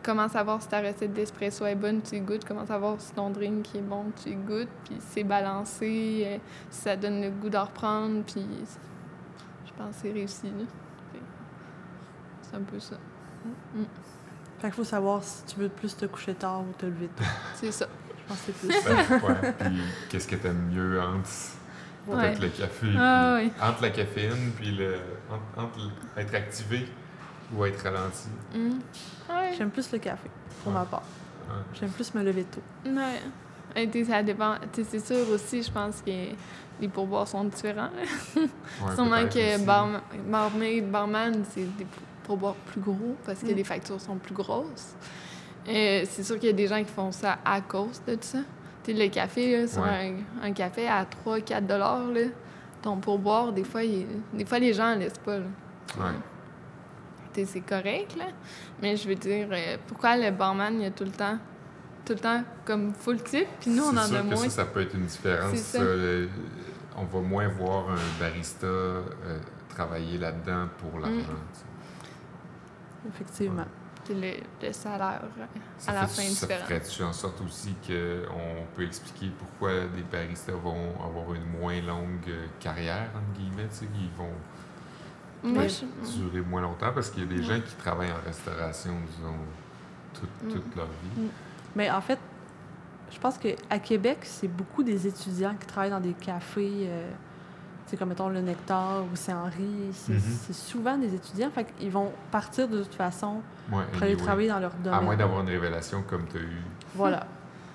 [0.08, 2.44] comment savoir si ta recette d'espresso est bonne, tu y goûtes.
[2.46, 4.68] Comment savoir si ton drink est bon, tu y goûtes.
[4.86, 6.38] Puis si c'est balancé, euh,
[6.70, 8.22] si ça donne le goût d'en reprendre.
[8.24, 8.46] Puis
[9.66, 10.46] je pense que c'est réussi.
[10.46, 10.64] là.
[12.40, 12.96] C'est un peu ça.
[14.58, 17.24] Fait qu'il faut savoir si tu veux plus te coucher tard ou te lever tôt.
[17.54, 17.86] C'est ça.
[18.16, 18.94] Je pense que c'est plus ça.
[18.94, 19.52] Ben, ouais.
[19.58, 21.28] Puis qu'est-ce que t'aimes mieux entre
[22.06, 22.46] peut-être Ouais.
[22.46, 23.52] le café, Ah puis- oui.
[23.62, 24.96] entre la caféine, puis le,
[25.56, 26.86] entre, être activé?
[27.56, 28.28] Ou être ralenti.
[28.54, 28.68] Mm.
[29.30, 29.52] Ouais.
[29.56, 30.28] J'aime plus le café,
[30.62, 30.78] pour Ouais.
[30.78, 31.02] ma part.
[31.48, 31.54] Ouais.
[31.74, 32.60] J'aime plus me lever tôt.
[32.86, 33.20] Ouais.
[33.76, 34.54] Et ça dépend.
[34.72, 36.10] C'est sûr aussi, je pense que
[36.80, 37.90] les pourboires sont différents.
[38.94, 39.64] Sûrement que aussi.
[39.64, 41.86] bar- barmaid, barman, c'est des
[42.24, 43.54] pourboires plus gros parce que Mm.
[43.56, 44.94] les factures sont plus grosses.
[45.68, 48.38] Euh, c'est sûr qu'il y a des gens qui font ça à cause de ça.
[48.84, 50.14] Tu sais, le café, là, sur Ouais.
[50.42, 52.22] un, un café à 3-4 dollars, là,
[52.80, 55.38] ton pourboire, des fois, il- des fois, les gens ne laissent pas.
[55.38, 55.46] là.
[55.98, 56.04] Ouais.
[57.46, 58.26] C'est correct, là.
[58.82, 61.38] Mais je veux dire, euh, pourquoi le barman, il y a tout le temps,
[62.04, 64.36] tout le temps comme full tip, puis nous, on C'est en sûr a que moins.
[64.36, 65.50] ça, ça peut être une différence.
[65.50, 65.84] C'est ça, ça.
[65.84, 66.28] le-
[66.96, 69.02] on va moins voir un barista euh,
[69.68, 71.14] travailler là-dedans pour l'argent.
[71.16, 71.52] Mm.
[71.52, 71.64] sais.
[73.08, 73.66] Effectivement.
[74.04, 75.44] Puis le, le salaire euh,
[75.76, 76.64] Ça à la fait- fin Ça différent.
[76.66, 82.26] ferait-tu en sorte aussi qu'on peut expliquer pourquoi des baristas vont avoir une moins longue
[82.28, 84.32] euh, carrière, entre guillemets, tu sais, ils vont
[85.42, 87.56] Moi, je- durer moins longtemps parce qu'il y a des Ouais.
[87.56, 89.34] gens qui travaillent en restauration, disons,
[90.14, 90.52] toute, Mm.
[90.52, 91.28] toute leur vie.
[91.76, 92.18] Mais en fait,
[93.12, 97.08] je pense qu'à Québec, c'est beaucoup des étudiants qui travaillent dans des cafés, euh,
[97.86, 99.90] tu sais, comme mettons le Nectar ou Saint-Henri.
[99.92, 100.20] C'est Mhm.
[100.20, 101.50] c'est souvent des étudiants.
[101.50, 103.40] Fait qu'ils vont partir de toute façon
[103.72, 105.04] Ouais, pour aller travailler dans leur À domaine.
[105.04, 106.62] moins d'avoir une révélation comme tu as eu.
[106.94, 107.26] Voilà.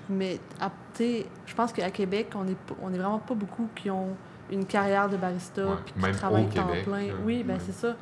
[0.10, 3.89] Mais, à- je pense qu'à Québec, on est, p- on est vraiment pas beaucoup qui
[3.89, 4.10] ont
[4.51, 7.08] une carrière de barista Ouais, puis qui au temps Québec, plein.
[7.25, 7.95] Oui, ben c'est ça.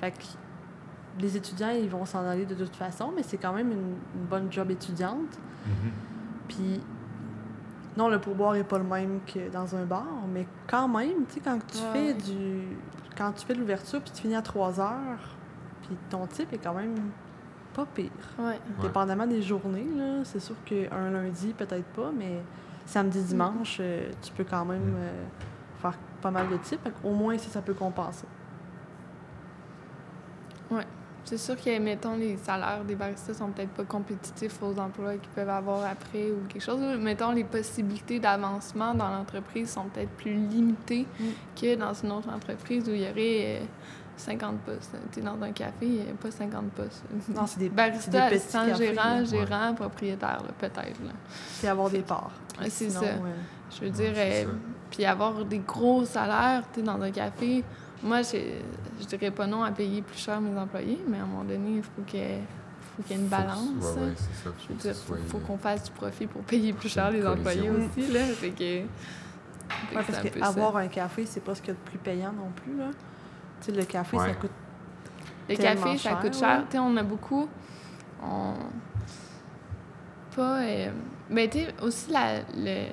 [0.00, 0.22] Fait que
[1.20, 4.26] les étudiants, ils vont s'en aller de toute façon, mais c'est quand même une, une
[4.28, 5.38] bonne job étudiante.
[6.48, 6.80] Puis,
[7.96, 11.34] non, le pourboire est pas le même que dans un bar, mais quand même, tu
[11.34, 12.14] sais, quand tu Ouais, fais ouais.
[12.14, 12.60] du.
[13.16, 15.36] Quand tu fais de l'ouverture puis tu finis à 3 heures,
[15.82, 16.94] puis ton type est quand même
[17.74, 18.10] pas pire.
[18.38, 18.58] Ouais.
[18.80, 22.40] Dépendamment des journées, là, c'est sûr qu'un lundi, peut-être pas, mais
[22.86, 24.96] samedi, dimanche, euh, tu peux quand même Mm.
[24.98, 25.24] euh,
[26.20, 26.88] pas mal de types.
[27.04, 28.26] Au moins, si ça peut compenser.
[31.24, 35.28] C'est sûr que, mettons, les salaires des baristas sont peut-être pas compétitifs aux emplois qu'ils
[35.34, 36.80] peuvent avoir après ou quelque chose.
[36.98, 41.24] Mettons, les possibilités d'avancement dans l'entreprise sont peut-être plus limitées Mm.
[41.54, 43.64] que dans une autre entreprise où il y aurait euh,
[44.18, 44.96] 50 postes.
[45.12, 47.02] Tu es dans un café, il n'y a pas 50 postes.
[47.34, 49.24] Non, c'est des, des Barista, petits assistant cafés, gérant, là.
[49.24, 50.76] gérant, propriétaire, là, peut-être.
[51.04, 51.12] là.
[51.58, 52.30] Puis avoir des parts.
[52.68, 53.00] C'est ça.
[53.70, 54.44] Je veux dire, euh,
[54.90, 57.62] puis avoir des gros salaires, tu sais, dans un café.
[58.02, 58.36] Moi, je,
[59.00, 61.76] je dirais pas non à payer plus cher mes employés, mais à un moment donné,
[61.76, 62.40] il faut qu'il y ait
[62.96, 63.60] faut qu'il y ait une que- balance.
[63.96, 64.50] Ouais, ouais, c'est ça.
[64.58, 67.10] Je Faut veux que dire, ce faut, qu'on fasse du profit pour payer plus cher
[67.10, 68.20] les employés aussi, là.
[68.24, 68.56] Fait que...
[68.56, 68.86] fait
[69.90, 70.30] que ouais, c'est parce ça.
[70.30, 72.76] qu'avoir un café, c'est pas ce qu'il y a de plus payant non plus.
[72.78, 72.86] Là.
[73.60, 74.34] Tu sais, le café, ça Ouais.
[74.34, 74.50] coûte.
[75.48, 76.40] Le café, ça cher, coûte ouais.
[76.40, 76.62] cher.
[76.68, 77.48] Tu sais, on a beaucoup.
[78.22, 78.54] On.
[80.34, 80.60] Pas.
[80.62, 80.90] euh,
[81.30, 82.86] Mais tu sais, aussi, la, le...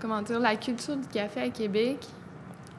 [0.00, 2.06] comment dire, la culture du café à Québec,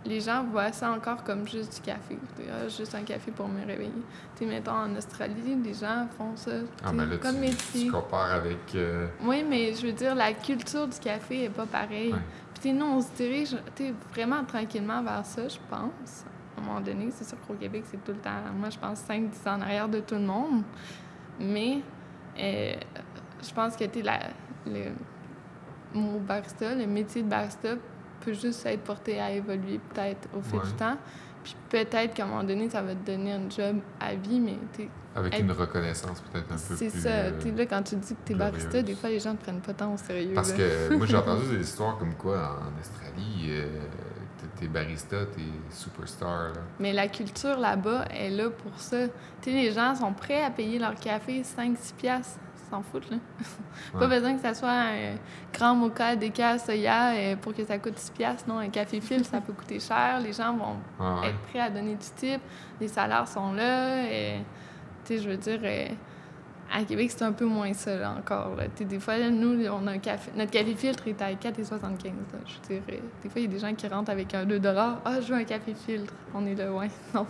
[0.05, 2.17] les gens voient ça encore comme juste du café.
[2.49, 3.91] Ah, juste un café pour me réveiller.
[4.35, 6.51] Tu sais, mettons, en Australie, les gens font ça.
[6.83, 7.85] Ah, ben là, comme tu, métier.
[7.85, 8.73] tu compares avec.
[8.75, 12.13] euh, Oui, mais je veux dire, la culture du café est pas pareille.
[12.13, 12.19] Ouais.
[12.53, 13.55] Puis, tu sais, nous, on se dirige
[14.13, 16.25] vraiment tranquillement vers ça, je pense.
[16.61, 19.47] Un moment donné, c'est sûr qu'au Québec, c'est tout le temps, moi, je pense 5-10
[19.49, 20.63] ans en arrière de tout le monde.
[21.39, 21.79] Mais
[22.39, 22.73] euh,
[23.43, 24.29] je pense que, la-
[24.65, 24.91] le
[26.19, 27.69] barista, le métier de barista
[28.21, 30.65] peut juste être porté à évoluer peut-être au fil Ouais.
[30.65, 30.97] du temps.
[31.43, 34.57] Puis peut-être qu'à un moment donné, ça va te donner un job à vie, mais
[34.73, 37.01] tu sais, avec Être- une reconnaissance peut-être un peu c'est plus.
[37.01, 37.09] ça.
[37.09, 39.59] euh, Tu là, quand tu dis que t'es barista, des fois, les gens te prennent
[39.59, 40.33] pas tant au sérieux.
[40.35, 40.57] Parce là.
[40.57, 43.79] que moi, j'ai entendu des histoires comme quoi en Australie, euh,
[44.61, 45.41] t'es- barista, t'es
[45.75, 46.49] superstar.
[46.53, 46.61] Là.
[46.79, 49.07] Mais la culture là-bas est là pour ça.
[49.07, 52.39] Tu sais, les gens sont prêts à payer leur café 5-6 piastres.
[52.69, 53.17] S'en foutent, là.
[53.93, 54.07] Pas Ouais.
[54.07, 55.15] besoin que ça soit un
[55.53, 58.47] grand mocha déca soya euh, pour que ça coûte 6 piastres.
[58.47, 60.21] Non, un café fil, ça peut coûter cher.
[60.23, 61.29] Les gens vont Ah ouais.
[61.31, 62.41] être prêts à donner du type.
[62.79, 64.03] Les salaires sont là.
[65.03, 65.87] Tu sais, je veux dire, euh,
[66.73, 68.55] À Québec, c'est un peu moins ça, là, encore.
[68.55, 68.63] Là.
[68.79, 70.31] Des fois, nous, on a un café...
[70.35, 71.79] notre café filtre est à 4,75.
[71.81, 72.11] là.
[72.45, 73.01] Je dirais.
[73.21, 75.39] Des fois, il y a des gens qui rentrent avec un 2 Ah, je veux
[75.39, 76.13] un café filtre.
[76.33, 76.89] On est là, ouais.
[77.13, 77.25] Non,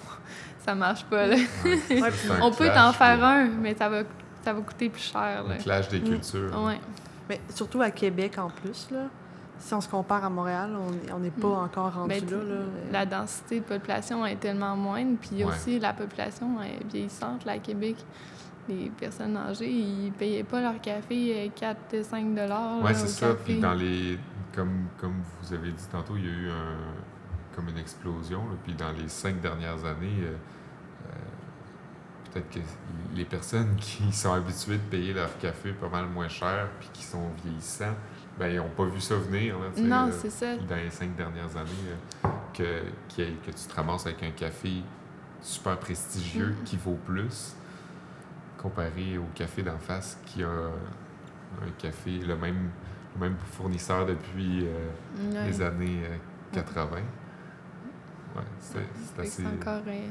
[0.64, 1.26] ça marche pas.
[1.28, 1.36] Là.
[1.66, 4.04] Ouais, on peut t'en faire un, mais ça va,
[4.44, 5.44] ça va coûter plus cher.
[5.50, 6.04] Un clash des Mm.
[6.04, 6.64] cultures.
[6.64, 6.80] Ouais.
[7.28, 9.06] Mais surtout à Québec en plus, là.
[9.58, 10.72] Si on se compare à Montréal,
[11.14, 11.64] on n'est pas Mm.
[11.66, 12.38] encore rendu Ben, là.
[12.38, 12.62] là.
[12.92, 15.46] La densité de population est tellement moindre, puis Ouais.
[15.46, 17.96] aussi la population est vieillissante là, à Québec.
[18.70, 22.82] Les personnes âgées, ils payaient pas leur café 4-5 dollars.
[22.84, 23.34] Ouais, c'est ça.
[23.44, 24.18] Puis dans les.
[24.54, 28.40] Comme, comme vous avez dit tantôt, il y a eu un, comme une explosion.
[28.40, 28.56] là.
[28.64, 30.36] Puis dans les cinq dernières années, euh,
[31.08, 32.60] euh, peut-être que
[33.16, 37.04] les personnes qui sont habituées de payer leur café pas mal moins cher puis qui
[37.04, 37.96] sont vieillissants,
[38.38, 39.58] ben ils n'ont pas vu ça venir.
[39.60, 40.56] Là, Non, euh, c'est ça.
[40.58, 42.82] dans les cinq dernières années, euh, que,
[43.16, 44.84] que tu te ramasses avec un café
[45.42, 46.64] super prestigieux Mm.
[46.66, 47.56] qui vaut plus
[48.62, 52.70] comparé au café d'en face qui a un café, le même,
[53.16, 56.16] le même fournisseur depuis euh, les années euh,
[56.54, 56.98] 80.
[58.36, 59.46] Ouais, c'est assez.
[59.46, 59.82] Encore.
[59.88, 60.08] euh,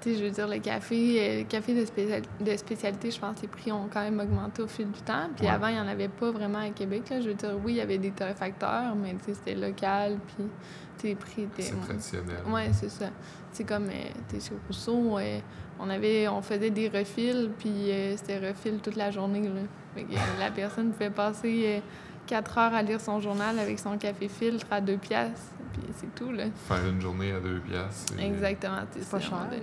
[0.00, 3.18] tu sais, je veux dire, le café, euh, le café de, spécial- de spécialité, je
[3.20, 5.28] pense que les prix ont quand même augmenté au fil du temps.
[5.36, 5.52] Puis Ouais.
[5.52, 7.10] avant, il n'y en avait pas vraiment à Québec.
[7.10, 7.20] Là.
[7.20, 10.18] Je veux dire, oui, il y avait des torréfacteurs, mais tu sais, c'était local.
[10.36, 11.62] Puis les prix étaient.
[11.62, 12.36] C'est traditionnel.
[12.48, 13.06] Oui, c'est ça.
[13.52, 15.38] C'est comme, euh, tu sais, chez Rousseau, euh,
[15.80, 19.42] on, avait, on faisait des refils, puis euh, c'était refil toute la journée.
[19.42, 19.60] Là.
[19.94, 21.80] Fait que, euh, la personne pouvait passer euh,
[22.26, 26.14] quatre heures à lire son journal avec son café filtre à deux piastres, puis c'est
[26.14, 26.44] tout, là.
[26.66, 29.60] Faire une journée à deux piastres, Exactement, tu sais, C'est pas à un moment cher,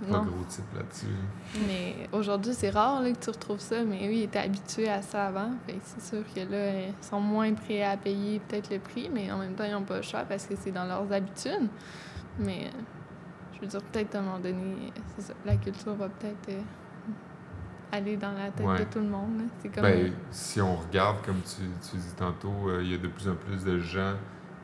[0.00, 1.66] pas Non, gros type là-dessus.
[1.66, 5.02] mais aujourd'hui, c'est rare là, que tu retrouves ça, mais eux, ils étaient habitués à
[5.02, 5.50] ça avant.
[5.66, 9.30] Fait c'est sûr que là, ils sont moins prêts à payer peut-être le prix, mais
[9.30, 11.68] en même temps, ils n'ont pas le choix parce que c'est dans leurs habitudes.
[12.38, 12.78] Mais euh,
[13.60, 16.60] je veux dire, peut-être à un moment donné, ça, la culture va peut-être euh,
[17.92, 18.78] aller dans la tête Ouais.
[18.78, 19.38] de tout le monde.
[19.38, 19.44] là.
[19.60, 19.82] C'est comme.
[19.82, 23.28] Ben, si on regarde, comme tu, tu dis tantôt, euh, il y a de plus
[23.28, 24.14] en plus de gens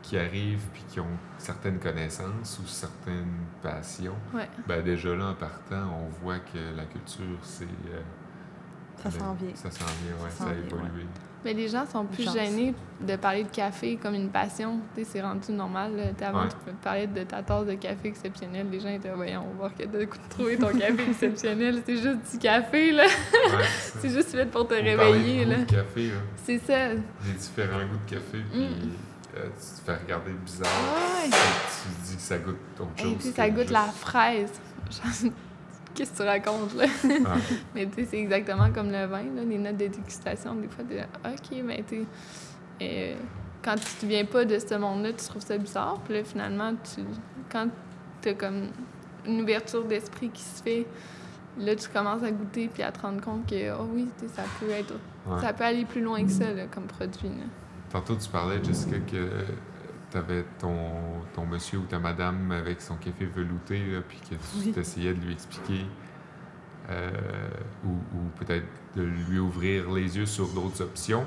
[0.02, 4.14] qui arrivent puis qui ont certaines connaissances ou certaines passions.
[4.32, 4.48] Ouais.
[4.68, 7.64] Ben, déjà là, en partant, on voit que la culture, c'est.
[7.64, 8.00] euh,
[9.02, 9.54] Ça s'en vient.
[9.54, 11.06] Ça s'en vient, ouais, Ça a évolué.
[11.44, 14.80] Mais les gens sont plus gênés de parler de café comme une passion.
[14.96, 15.92] Tu sais, c'est rendu normal.
[15.96, 16.26] là.
[16.28, 16.48] Avant, Ouais.
[16.48, 18.66] tu peux parler de ta tasse de café exceptionnelle.
[18.70, 21.82] Les gens étaient, voyons, on va voir que de trouver ton café exceptionnel.
[21.86, 23.04] C'est juste du café, là.
[23.04, 23.64] Ouais,
[24.00, 25.56] c'est juste fait pour te réveiller, là.
[25.56, 26.14] goût de café, là.
[26.44, 26.88] C'est ça.
[26.94, 28.90] Des différents goûts de café, puis Mm.
[29.36, 30.68] euh, tu te fais regarder bizarre.
[31.22, 31.28] Ouais.
[31.30, 31.38] puis
[32.02, 33.14] Tu dis que ça goûte autre Et chose.
[33.20, 34.52] puis, que ça goûte la fraise.
[35.96, 36.84] Qu'est-ce que tu racontes, là?
[37.26, 37.36] Ah,
[37.74, 40.54] Mais tu sais, c'est exactement comme le vin, là, les notes de dégustation.
[40.54, 42.04] Des fois, t'es là, OK, mais tu
[42.82, 43.14] euh,
[43.64, 45.98] quand tu te viens pas de ce monde-là, tu trouves ça bizarre.
[46.04, 47.00] Puis là, finalement, tu,
[47.50, 47.68] quand
[48.22, 48.68] tu as comme
[49.26, 50.86] une ouverture d'esprit qui se fait,
[51.58, 54.70] là, tu commences à goûter puis à te rendre compte que, oh oui, ça peut
[54.70, 54.94] être.
[55.26, 55.40] ouais.
[55.40, 57.28] Ça peut aller plus loin que ça, là, comme produit.
[57.28, 57.44] là.
[57.90, 59.30] Tantôt, tu parlais, Jessica, que
[60.16, 60.76] tu avais ton,
[61.34, 64.74] ton monsieur ou ta madame avec son café velouté, là, puis que tu Oui.
[64.76, 65.84] essayais de lui expliquer
[66.90, 67.10] euh,
[67.84, 71.24] ou, ou peut-être de lui ouvrir les yeux sur d'autres options.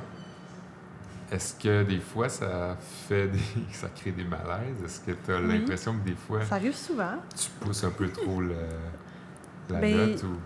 [1.31, 3.39] Est-ce que des fois, ça fait des...
[3.71, 4.81] ça crée des malaises?
[4.83, 5.59] Est-ce que tu as Oui.
[5.59, 7.17] l'impression que des fois, Ça arrive souvent.
[7.37, 8.55] tu pousses un peu trop le,
[9.69, 10.23] la Ben, note?
[10.23, 10.37] Ou...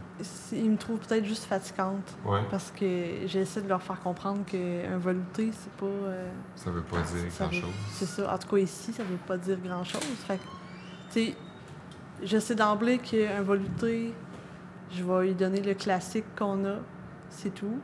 [0.51, 4.97] Ils me trouvent peut-être juste fatigante Ouais, parce que j'essaie de leur faire comprendre qu'un
[4.99, 5.85] velouté, c'est pas.
[5.87, 7.73] euh, ça veut pas dire ça veut- grand-chose.
[7.93, 8.33] C'est ça.
[8.33, 10.03] En tout cas, ici, ça veut pas dire grand-chose.
[10.27, 10.43] Fait que,
[11.11, 11.35] tu sais,
[12.23, 14.13] je sais d'emblée qu'un velouté,
[14.91, 16.75] je vais lui donner le classique qu'on a,
[17.29, 17.79] c'est tout.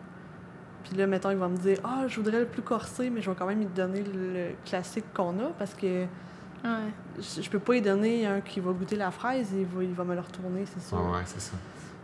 [0.83, 3.29] Puis là, mettons, il va me dire Ah, je voudrais le plus corsé, mais je
[3.31, 6.05] vais quand même lui donner le classique qu'on a parce que
[6.63, 6.91] Ouais.
[7.17, 9.83] je je peux pas lui donner un qui va goûter la fraise et il va,
[9.83, 10.97] il va me le retourner, c'est sûr.
[11.01, 11.53] Ouais, ouais, c'est ça.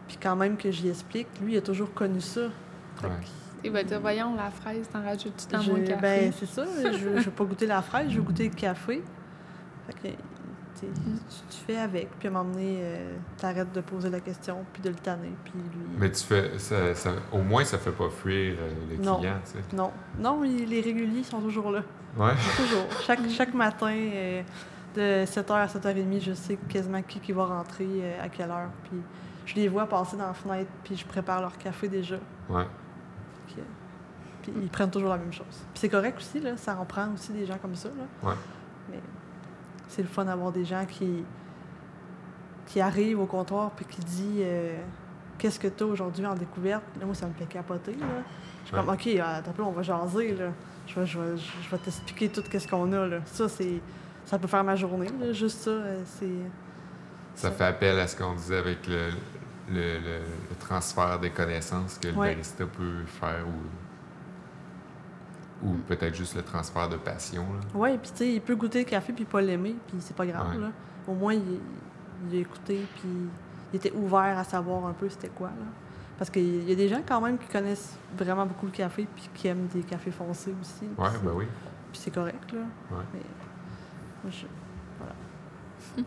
[0.07, 2.41] Puis quand même que j'y explique, lui, il a toujours connu ça.
[3.03, 3.09] Ouais.
[3.63, 6.01] Il va dire, voyons, la fraise, t'en rajoutes-tu dans je- mon café?
[6.01, 6.63] Ben, c'est ça.
[6.83, 9.03] Je, je veux pas goûter la fraise, je veux goûter le café.
[9.87, 10.87] Fait que, tu sais,
[11.49, 12.09] tu, fais avec.
[12.19, 15.31] Puis à un moment donné, euh, t'arrêtes de poser la question, puis de le tanner.
[15.43, 15.85] Puis lui.
[15.97, 19.17] Mais tu fais, ça, ça- au moins, ça fait pas fuir euh, le Non.
[19.19, 19.75] client, tu sais.
[19.75, 21.81] Non, non, il- les réguliers sont toujours là.
[22.17, 22.33] Ouais.
[22.57, 22.85] Toujours.
[23.05, 24.41] Chaque, chaque matin, euh,
[24.95, 28.69] de 7h à 7h30, je sais quasiment qui, qui va rentrer, euh, à quelle heure.
[28.83, 28.99] Puis
[29.45, 32.17] je les vois passer dans la fenêtre, puis je prépare leur café déjà.
[32.49, 32.65] Ouais.
[33.47, 33.55] Puis,
[34.43, 35.45] puis ils prennent toujours la même chose.
[35.49, 37.89] Puis c'est correct aussi, là, ça en prend aussi des gens comme ça.
[37.89, 38.29] Là.
[38.29, 38.35] Ouais.
[38.91, 38.99] Mais
[39.87, 41.23] c'est le fun d'avoir des gens qui,
[42.67, 44.77] qui arrivent au comptoir puis qui disent euh,
[45.37, 46.83] Qu'est-ce que tu as aujourd'hui en découverte?
[46.99, 47.93] Là, moi, ça me fait capoter.
[47.93, 48.05] Là.
[48.63, 48.81] Je suis Ouais.
[48.83, 50.33] comme OK, euh, attends peu, on va jaser.
[50.33, 50.45] Là.
[50.87, 53.05] Je vais, je vais, je vais t'expliquer tout ce qu'on a.
[53.07, 53.17] Là.
[53.25, 53.81] Ça, c'est.
[54.23, 55.33] Ça peut faire ma journée, là.
[55.33, 55.69] juste ça.
[55.71, 56.29] euh, c'est.
[57.35, 59.09] Ça fait appel à ce qu'on disait avec le,
[59.69, 62.29] le, le- le transfert des connaissances que le Ouais.
[62.29, 63.51] barista peut faire ou,
[65.67, 65.79] ou Mm.
[65.87, 67.43] peut-être juste le transfert de passion.
[67.43, 67.59] Là.
[67.73, 70.25] Oui, puis tu sais, il peut goûter le café puis pas l'aimer, puis c'est pas
[70.25, 70.61] grave, Ouais.
[70.61, 70.67] là.
[71.07, 71.41] Au moins, il,
[72.29, 73.09] il a écouté, puis
[73.73, 75.65] il était ouvert à savoir un peu c'était quoi, là.
[76.17, 79.29] Parce qu'il y a des gens quand même qui connaissent vraiment beaucoup le café puis
[79.33, 80.85] qui aiment des cafés foncés aussi.
[80.97, 81.45] Ouais, puis ben oui.
[81.91, 82.59] Puis c'est correct, là.
[82.91, 83.03] Ouais.
[83.13, 83.19] Mais
[84.23, 84.45] moi, je-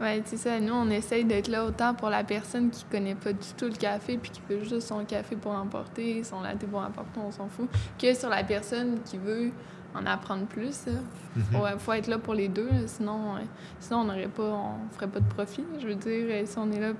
[0.00, 0.58] Ouais, c'est ça.
[0.58, 3.76] Nous, on essaye d'être là autant pour la personne qui connaît pas du tout le
[3.76, 7.48] café puis qui veut juste son café pour emporter, son latte pour emporter, on s'en
[7.48, 7.68] fout,
[7.98, 9.50] que sur la personne qui veut
[9.94, 10.86] en apprendre plus.
[10.86, 11.42] Mhm.
[11.52, 13.40] Faut, faut être là pour les deux, sinon, euh,
[13.78, 15.64] sinon on n'aurait pas, on ferait pas de profit.
[15.78, 16.92] Je veux dire, euh, si on est là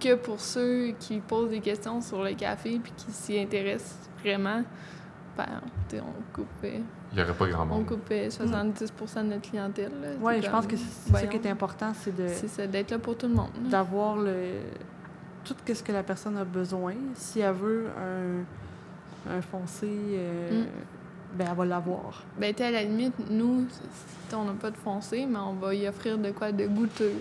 [0.00, 4.62] que pour ceux qui posent des questions sur le café puis qui s'y intéressent vraiment,
[5.36, 5.60] ben,
[5.94, 6.78] on coupe, euh,
[7.16, 7.86] Il n'y aurait pas grand on monde.
[7.86, 9.92] coupe euh, 70% de notre clientèle.
[10.20, 12.98] C'est je pense que c'est ça qui est important, c'est de C'est ça, d'être là
[12.98, 13.50] pour tout le monde.
[13.70, 14.54] d'avoir le
[15.44, 16.94] tout ce que la personne a besoin.
[17.14, 20.66] Si elle veut un, un foncé, euh, Mm.
[21.38, 22.22] ben elle va l'avoir.
[22.38, 23.66] Ben, tu sais, à la limite, nous,
[24.28, 27.12] si on n'a pas de foncé, mais on va y offrir de quoi de goûteux.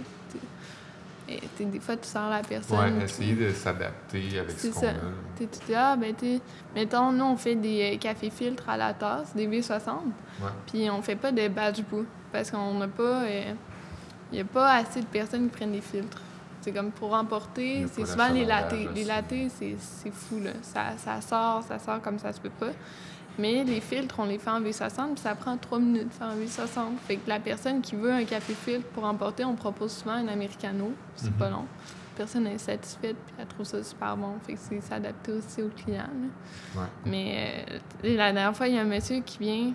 [1.30, 2.78] Et des fois, tu sens la personne.
[2.80, 4.90] Ouais, puis- essayer de s'adapter avec ce C'est qu'on ça.
[4.90, 4.94] a.
[5.38, 6.42] Tu sais, tu dis, ah, ben, tu sais,
[6.76, 9.88] mettons, nous, on fait des euh, cafés filtres à la tasse, des V60,
[10.42, 10.50] Ouais.
[10.68, 13.24] puis on fait pas de badge bout parce qu'on n'a pas.
[14.32, 16.22] Il n'y a pas assez de personnes qui prennent des filtres.
[16.62, 18.88] C'est comme pour emporter, c'est souvent les lattés.
[18.96, 20.52] Les lattés, c'est c'est fou, là.
[20.62, 22.72] Ça, ça sort, ça sort comme ça se peut pas.
[23.40, 26.28] Mais les filtres, on les fait en V60, puis ça prend trois minutes de faire
[26.28, 26.98] un V60.
[27.08, 30.28] Fait que la personne qui veut un café filtre pour emporter, on propose souvent un
[30.28, 30.92] americano.
[31.16, 31.38] C'est Mhm.
[31.38, 31.66] pas long.
[32.16, 34.36] La personne est satisfaite, puis elle trouve ça super bon.
[34.46, 36.04] Fait que c'est s'adapter aussi au client.
[36.76, 36.82] Ouais.
[37.08, 37.80] Mais euh,
[38.16, 39.74] la dernière fois, il y a un monsieur qui vient.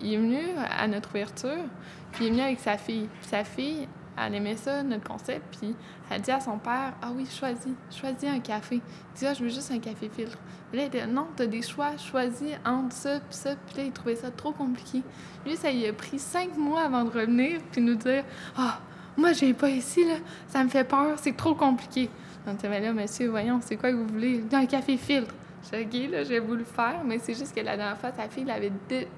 [0.00, 0.38] Il est venu
[0.70, 1.64] à notre ouverture,
[2.12, 3.08] puis il est venu avec sa fille.
[3.20, 5.74] Puis sa fille, elle aimait ça, notre concept, puis
[6.10, 8.76] elle dit à son père Ah oui, choisis, choisis un café.
[8.76, 10.38] Il dit Ah, je veux juste un café filtre.
[10.72, 13.54] Là, il était Non, t'as des choix, choisis entre ça, puis ça.
[13.66, 15.02] Puis là, il trouvait ça trop compliqué.
[15.44, 18.24] Lui, ça lui a pris cinq mois avant de revenir, puis nous dire
[18.56, 18.80] Ah,
[19.16, 20.14] moi, je viens pas ici, là,
[20.48, 22.10] ça me fait peur, c'est trop compliqué.
[22.46, 24.44] On dit, mais là, monsieur, voyons, c'est quoi que vous voulez?
[24.52, 25.34] Un café filtre.
[25.72, 28.10] J'ai dit, OK, là, j'ai voulu le faire, mais c'est juste que la dernière fois,
[28.12, 28.72] sa fille l'avait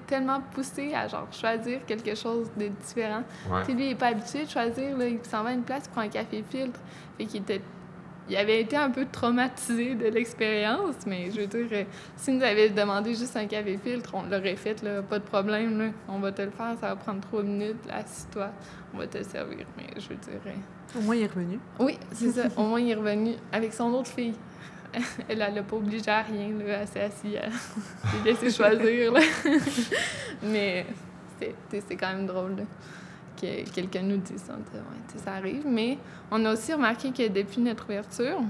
[0.05, 3.23] tellement poussé à genre choisir quelque chose de différent.
[3.51, 3.61] Ouais.
[3.61, 5.63] Tu sais, lui, il n'est pas habitué de choisir, là, il s'en va à une
[5.63, 6.79] place, prend un café filtre.
[7.17, 7.61] Fait qu'il était.
[8.29, 11.83] Il avait été un peu traumatisé de l'expérience, mais je veux dire, euh,
[12.17, 15.79] s'il nous avait demandé juste un café filtre, on l'aurait fait, là, pas de problème,
[15.79, 15.85] là.
[16.09, 18.49] On va te le faire, ça va prendre trois minutes, assis-toi,
[18.93, 19.65] on va te le servir.
[19.77, 20.41] Mais je veux dire.
[20.45, 21.57] euh, Au moins, il est revenu.
[21.79, 22.43] oui, c'est ça.
[22.57, 24.33] Au moins, il est revenu avec son autre fille.
[25.29, 26.79] Elle, elle l'a pas obligé à rien, là.
[26.81, 29.19] Elle s'est assise, elle laissé choisir, là.
[30.43, 30.85] Mais
[31.69, 32.55] c'est quand même drôle,
[33.39, 34.53] que quelqu'un nous dise ça.
[34.53, 35.65] Ouais, ça arrive.
[35.67, 35.97] Mais
[36.31, 38.41] on a aussi remarqué que depuis notre ouverture,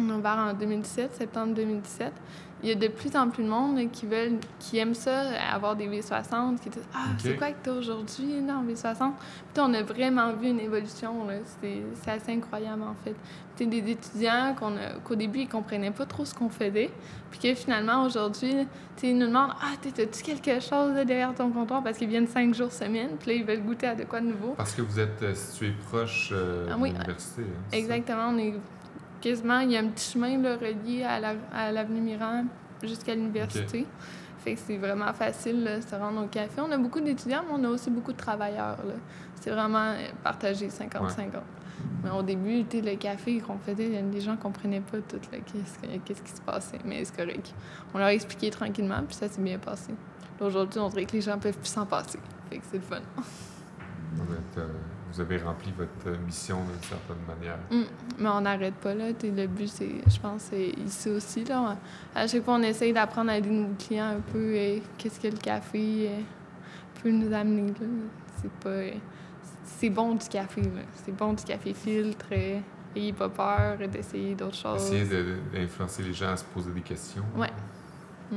[0.00, 2.12] on a ouvert en 2017, septembre 2017,
[2.62, 5.76] il y a de plus en plus de monde qui veulent, qui aiment ça, avoir
[5.76, 9.12] des V60, qui disent Ah, c'est quoi que tu as aujourd'hui là, en V60
[9.54, 11.34] Puis on a vraiment vu une évolution, là.
[11.62, 13.14] C'est assez incroyable, en fait.
[13.56, 14.72] Tu sais, des étudiants qu'on
[15.04, 16.90] qu'au début, ils comprenaient pas trop ce qu'on faisait,
[17.30, 18.54] puis que finalement, aujourd'hui,
[19.02, 21.82] ils nous demandent Ah, t'as- t'as-tu quelque chose là, derrière ton comptoir?
[21.82, 24.26] Parce qu'ils viennent cinq jours semaine, puis là, ils veulent goûter à de quoi de
[24.26, 24.54] nouveau.
[24.56, 27.42] Parce que vous êtes euh, situé proche euh, Ah de l'université.
[27.42, 27.62] hein?
[27.72, 28.54] Exactement, on est
[29.20, 32.44] quasiment, il y a un petit chemin là, relié à la- à l'avenue Mirand
[32.82, 33.86] jusqu'à l'université.
[34.38, 36.60] Fait que c'est vraiment facile de se rendre au café.
[36.60, 38.76] On a beaucoup d'étudiants, mais on a aussi beaucoup de travailleurs.
[39.40, 41.42] C'est vraiment euh, partagé 50-50.
[42.02, 44.98] Mais au début, le café qu'on faisait, il y a des gens ne comprenaient pas
[44.98, 46.78] tout qu'est-ce, que- qu'est-ce qui se passait.
[46.84, 47.52] Mais c'est correct.
[47.94, 49.92] On leur a expliqué tranquillement, puis ça s'est bien passé.
[50.40, 52.18] Aujourd'hui, on dirait que les gens peuvent plus s'en passer.
[52.50, 53.00] Fait que c'est le fun.
[55.12, 57.58] Vous, avez rempli votre euh, mission d'une certaine manière.
[57.70, 57.88] Mm.
[58.18, 59.06] Mais on n'arrête pas, là.
[59.22, 61.76] Le but, c'est, je pense, c'est ici aussi, là.
[62.14, 65.28] À chaque fois, on essaye d'apprendre à des nouveaux clients un peu euh, qu'est-ce que
[65.28, 66.20] le café euh,
[67.02, 67.86] peut nous amener, là?
[68.40, 68.68] C'est pas...
[68.68, 68.92] euh,
[69.64, 70.82] c'est bon du café, là.
[71.04, 72.26] C'est bon du café filtre.
[72.96, 74.90] ayez pas peur d'essayer d'autres choses.
[74.90, 77.24] De- d'influencer les gens à se poser des questions.
[77.36, 77.52] Ouais.
[78.30, 78.36] Mm.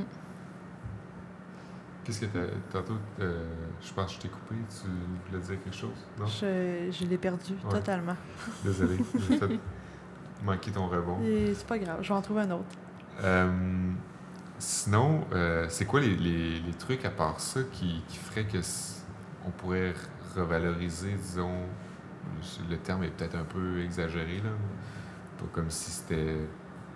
[2.04, 2.48] Qu'est-ce que t'as.
[2.72, 3.48] Tantôt, euh,
[3.82, 4.56] je pense que je t'ai coupé.
[4.70, 4.88] Tu
[5.30, 5.90] voulais dire quelque chose?
[6.20, 6.26] Non?
[6.26, 7.70] Je, je l'ai perdu Ouais.
[7.72, 8.16] totalement.
[8.64, 8.98] Désolé.
[9.30, 9.60] J'ai fait
[10.44, 11.20] manquer ton rebond.
[11.54, 12.66] C'est pas grave, je vais en trouver un autre.
[13.24, 13.92] Euh,
[14.58, 18.58] sinon, euh, c'est quoi les, les- les trucs à part ça qui, qui ferait que
[19.46, 19.94] on pourrait
[20.36, 21.52] revaloriser, disons,
[22.70, 24.50] le terme est peut-être un peu exagéré, là.
[25.38, 26.38] Pas comme si c'était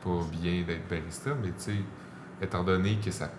[0.04, 1.76] pas bien d'être barista, mais tu sais,
[2.42, 3.32] étant donné que ça,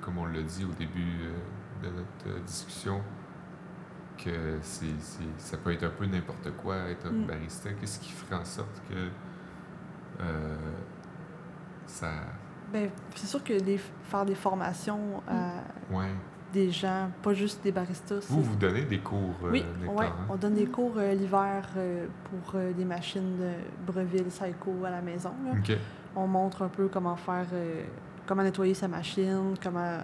[0.00, 3.00] comme on l'a dit au début euh, de notre euh, discussion,
[4.22, 4.86] que c'est,
[5.36, 7.26] ça peut être un peu n'importe quoi être un Mm.
[7.26, 8.94] barista, qu'est-ce qui ferait en sorte que
[10.22, 10.56] euh,
[11.86, 12.10] ça.
[12.72, 15.52] Ben, c'est sûr que les, faire des formations à
[15.94, 16.10] Ouais.
[16.52, 18.26] des gens, pas juste des baristas.
[18.28, 20.12] Vous, vous donnez des cours euh, Oui, ouais, hein?
[20.28, 21.68] on donne des cours euh, l'hiver
[22.24, 23.52] pour des machines de
[23.86, 25.32] Breville, Psycho à la maison.
[25.46, 25.74] là.
[26.16, 27.46] On montre un peu comment faire,
[28.28, 29.98] comment nettoyer sa machine, comment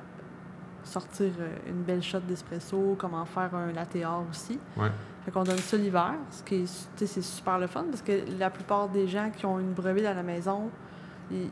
[0.83, 4.59] sortir euh, une belle shot d'espresso, comment faire un latte art aussi.
[4.77, 4.91] Ouais.
[5.25, 8.51] Fait qu'on donne ça l'hiver, ce qui est, c'est super le fun parce que la
[8.51, 10.70] plupart des gens qui ont une Breville à la maison,
[11.31, 11.49] ils,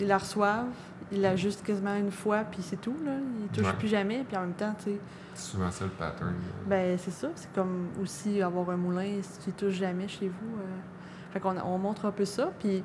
[0.00, 0.66] ils la reçoivent,
[1.12, 2.96] ils l'ajustent quasiment une fois, puis c'est tout.
[3.04, 3.12] Là.
[3.42, 3.78] Ils touchent Ouais.
[3.78, 4.98] plus jamais, puis en même temps, tu sais,
[5.34, 6.34] C'est souvent ça le pattern.
[6.66, 7.28] ben, c'est ça.
[7.36, 10.56] C'est comme aussi avoir un moulin si tu touches jamais chez vous.
[10.58, 10.64] euh.
[11.32, 12.50] Fait qu'on on montre un peu ça.
[12.58, 12.82] Puis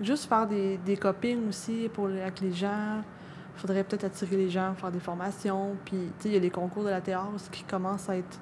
[0.00, 3.02] juste faire des, des copings aussi pour, avec les gens.
[3.56, 5.76] faudrait peut-être attirer les gens, faire des formations.
[5.84, 8.38] Puis, tu sais, il y a les concours de la théâtre qui commencent à être.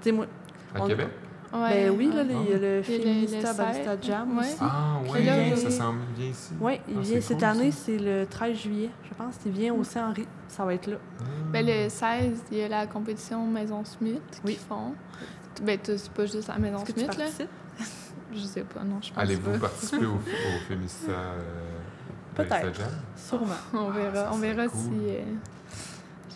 [0.00, 0.26] Tu sais, moi.
[0.74, 1.08] À on- Québec?
[1.50, 3.96] Ouais, ben oui, là, il y a le Il y a le- Féminista le Barista
[4.02, 4.40] Jam ouais.
[4.44, 4.56] aussi.
[4.60, 6.52] Ah, ouais, là, ça il- s'en vient ici.
[6.60, 9.34] Oui, il Ah, vient c'est cette cool, année, c'est le 13 juillet, je pense.
[9.46, 10.26] Il vient au Saint-Henri.
[10.48, 10.96] Ça va être là.
[11.20, 11.24] Ah.
[11.50, 14.52] Ben, le 16, il y a la compétition Maison Smith Oui.
[14.56, 14.92] qu'ils font.
[15.62, 17.24] Ben, c'est pas juste la Maison Est-ce que tu Smith, là.
[18.32, 19.58] Je sais pas, non, je pense Allez-vous pas.
[19.68, 21.40] participer au, au Fémista euh,
[22.34, 22.80] Peut-être.
[23.16, 23.46] Sûrement.
[23.74, 24.80] On Ah, verra, ça on verra cool.
[24.80, 24.90] si...
[25.08, 25.22] euh,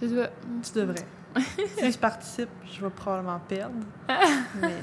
[0.01, 0.31] Je sais pas.
[0.63, 1.07] Tu devrais.
[1.79, 3.75] si je participe, je vais probablement perdre.
[4.61, 4.83] Mais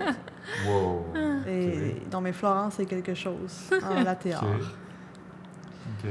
[0.67, 1.05] Wow!
[1.47, 4.43] Et, Non, mais Florence, c'est quelque chose en latte art.
[4.45, 6.05] OK.
[6.05, 6.09] OK.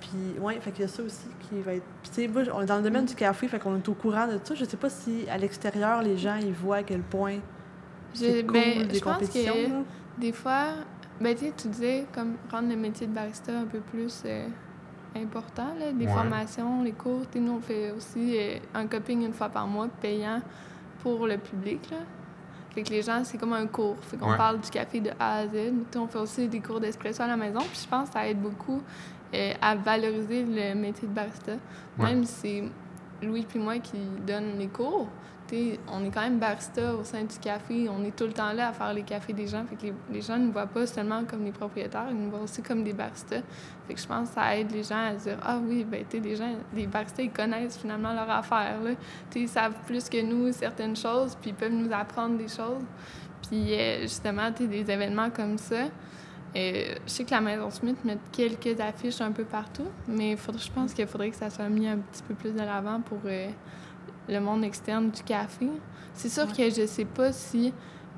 [0.00, 1.84] Puis, ouais, fait qu'il y a ça aussi qui va être.
[2.04, 4.26] Tu sais, moi, on est dans le domaine du café, fait qu'on est au courant
[4.26, 4.54] de ça.
[4.54, 7.36] Je sais pas si à l'extérieur, les gens, ils voient à quel point
[8.14, 9.52] c'est J'ai- cool ben, des je pense compétitions.
[9.54, 9.82] que là.
[10.18, 10.66] Des fois,
[11.20, 14.46] ben, tu sais, tu disais comme rendre le métier de barista un peu plus euh,
[15.16, 16.12] important, là, des Ouais.
[16.12, 17.22] formations, les cours.
[17.34, 20.40] Nous, on fait aussi euh, un coping une fois par mois payant
[21.02, 21.90] pour le public.
[21.90, 21.98] Là.
[22.74, 23.96] Fait que les gens, c'est comme un cours.
[24.02, 24.36] Fait qu'on Ouais.
[24.36, 25.72] parle du café de A à Z.
[25.96, 27.58] On fait aussi des cours d'espresso à la maison.
[27.60, 28.80] Puis je pense que ça aide beaucoup
[29.34, 31.52] euh, à valoriser le métier de barista.
[31.98, 32.06] Ouais.
[32.06, 32.70] Même si
[33.20, 35.08] c'est Louis puis moi qui donne les cours,
[35.88, 37.88] on est quand même barista au sein du café.
[37.88, 39.64] On est tout le temps là à faire les cafés des gens.
[39.64, 42.42] Fait que les, gens ne nous voient pas seulement comme des propriétaires, ils nous voient
[42.42, 43.42] aussi comme des baristas.
[43.86, 46.20] Fait que je pense que ça aide les gens à dire Ah oui, ben tu
[46.20, 48.80] les gens, les baristas, ils connaissent finalement leur affaire.
[48.82, 48.90] Là.
[49.34, 52.84] Ils savent plus que nous certaines choses, puis ils peuvent nous apprendre des choses.
[53.48, 55.84] Puis euh, justement, des événements comme ça.
[55.84, 60.70] euh, je sais que la Maison Smith met quelques affiches un peu partout, mais je
[60.70, 63.48] pense qu'il faudrait que ça soit mis un petit peu plus de l'avant pour euh,
[64.30, 65.68] le monde externe du café.
[66.14, 66.68] C'est sûr Ouais.
[66.70, 67.72] que je sais pas si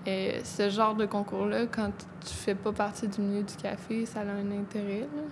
[0.08, 1.90] euh, ce genre de concours-là, quand
[2.24, 5.00] tu fais pas partie du milieu du café, ça a un intérêt.
[5.14, 5.22] Là.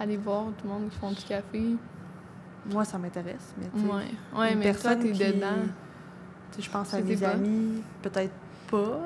[0.00, 1.62] Aller voir tout le monde qui font du café.
[2.70, 3.54] Moi, ça m'intéresse.
[3.58, 3.86] Mais, tu
[4.36, 5.46] Ouais, mais toi, personne t'es qui- dedans.
[6.58, 7.30] je pense à mes pas.
[7.30, 8.32] amis, peut-être
[8.70, 8.98] pas.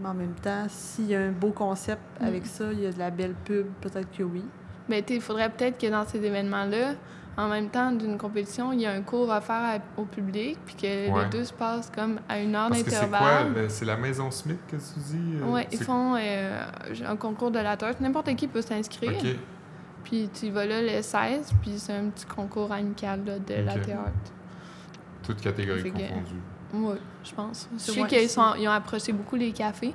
[0.00, 2.24] Mais en même temps, s'il y a un beau concept Mm.
[2.24, 4.44] avec ça, il y a de la belle pub, peut-être que oui.
[4.88, 6.94] Ben, tu sais, il faudrait peut-être que dans ces événements-là,
[7.36, 9.56] en même temps d'une compétition, il y a un cours offert
[9.96, 11.24] à- au public, puis que Ouais.
[11.24, 13.18] les deux se passent comme à une heure Parce que c'est quoi?
[13.18, 13.52] d'intervalle.
[13.54, 15.36] le- C'est la Maison Smith que tu dis?
[15.36, 16.62] euh, Oui, ils font euh,
[17.06, 18.00] un concours de la tarte.
[18.00, 19.12] N'importe qui peut s'inscrire.
[19.12, 19.26] OK.
[20.04, 23.74] Puis tu vas là le 16, puis c'est un petit concours amical là, de la
[23.74, 23.82] Ok.
[23.82, 24.12] théâtre.
[25.22, 26.40] Toutes catégories Fait que- confondues.
[26.74, 27.68] Oui, je pense.
[27.74, 28.28] Je sais qu'ils aussi.
[28.28, 29.94] sont- ils ont approché beaucoup les cafés.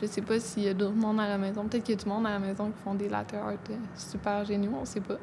[0.00, 1.64] Je sais pas s'il y a d'autres monde à la maison.
[1.66, 3.74] Peut-être qu'il y a du monde à la maison qui font des latte art euh,
[3.96, 5.16] super géniaux, on sait pas.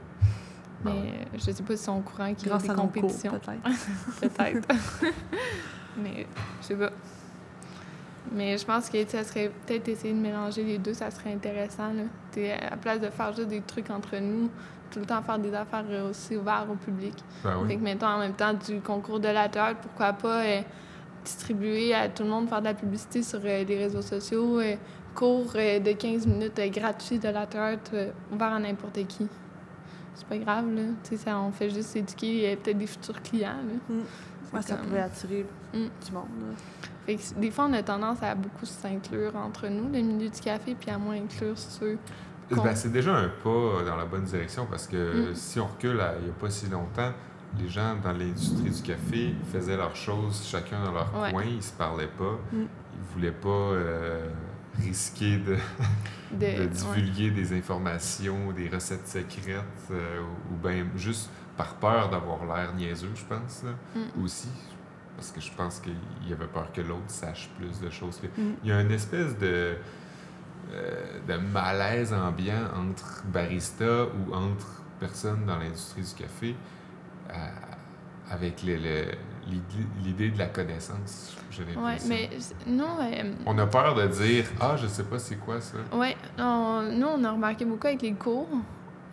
[0.85, 1.27] Mais ouais.
[1.33, 3.31] je sais pas s'ils sont au courant qu'il y a Grâce des compétitions.
[3.31, 4.21] peut-être.
[4.21, 4.67] Peut-être.
[5.97, 6.27] Mais
[6.61, 6.91] je sais pas.
[8.31, 11.93] Mais je pense que ça serait peut-être essayer de mélanger les deux, ça serait intéressant.
[11.93, 12.03] Là.
[12.67, 14.49] À la place de faire juste des trucs entre nous,
[14.91, 17.15] tout le temps faire des affaires euh, aussi ouvertes au public.
[17.43, 17.69] Ben oui.
[17.69, 20.61] Fait que mettons en même temps du concours de la théâtre, pourquoi pas euh,
[21.23, 24.61] distribuer à tout le monde, faire de la publicité sur euh, les réseaux sociaux,
[25.17, 29.27] cours de 15 minutes gratuits de la théâtre, euh, ouvert à n'importe qui.
[30.17, 30.81] C'est pas grave, là.
[31.03, 33.49] Tu sais, ça, on fait juste éduquer euh, peut-être des futurs clients,
[33.89, 33.95] là.
[34.53, 35.77] Ouais, ça comme- pourrait attirer Mm.
[35.77, 36.23] du monde.
[36.41, 36.55] là.
[37.05, 40.39] Fait que des fois, on a tendance à beaucoup s'inclure entre nous, le milieu du
[40.39, 41.97] café, puis à moins inclure ceux.
[42.49, 45.35] qu'on- Ben, c'est déjà un pas dans la bonne direction parce que Mm.
[45.35, 47.11] si on recule à, il n'y a pas si longtemps,
[47.59, 51.31] les gens dans l'industrie du café faisaient leurs choses chacun dans leur Ouais.
[51.33, 52.57] coin, ils se parlaient pas, Mm.
[52.61, 54.29] ils voulaient pas euh,
[54.79, 55.55] risquer de,
[56.31, 56.67] de, de ouais.
[56.67, 60.21] divulguer des informations, des recettes secrètes euh,
[60.51, 64.23] ou bien juste par peur d'avoir l'air niaiseux, je pense, là, Mm.
[64.23, 64.49] aussi.
[65.15, 65.95] Parce que je pense qu'il
[66.29, 68.21] y avait peur que l'autre sache plus de choses.
[68.37, 68.41] Mm.
[68.63, 69.75] Il y a une espèce de,
[70.73, 76.55] euh, de malaise ambiant entre baristas ou entre personnes dans l'industrie du café
[77.31, 77.33] euh,
[78.29, 79.11] avec le- le-
[80.03, 82.09] l'idée- de la connaissance, j'ai Ouais, l'impression.
[82.09, 85.61] mais c- nous, euh, On a peur de dire Ah, je sais pas c'est quoi
[85.61, 85.77] ça.
[86.39, 88.47] on- nous, on a remarqué beaucoup avec les cours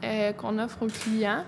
[0.02, 1.44] euh, qu'on offre aux clients,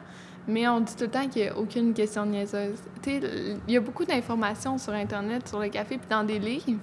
[0.48, 2.78] mais on dit tout le temps qu'il n'y a aucune question niaiseuse.
[3.02, 3.20] Tu sais,
[3.68, 6.80] il y a beaucoup d'informations sur Internet, sur le café, puis dans des livres,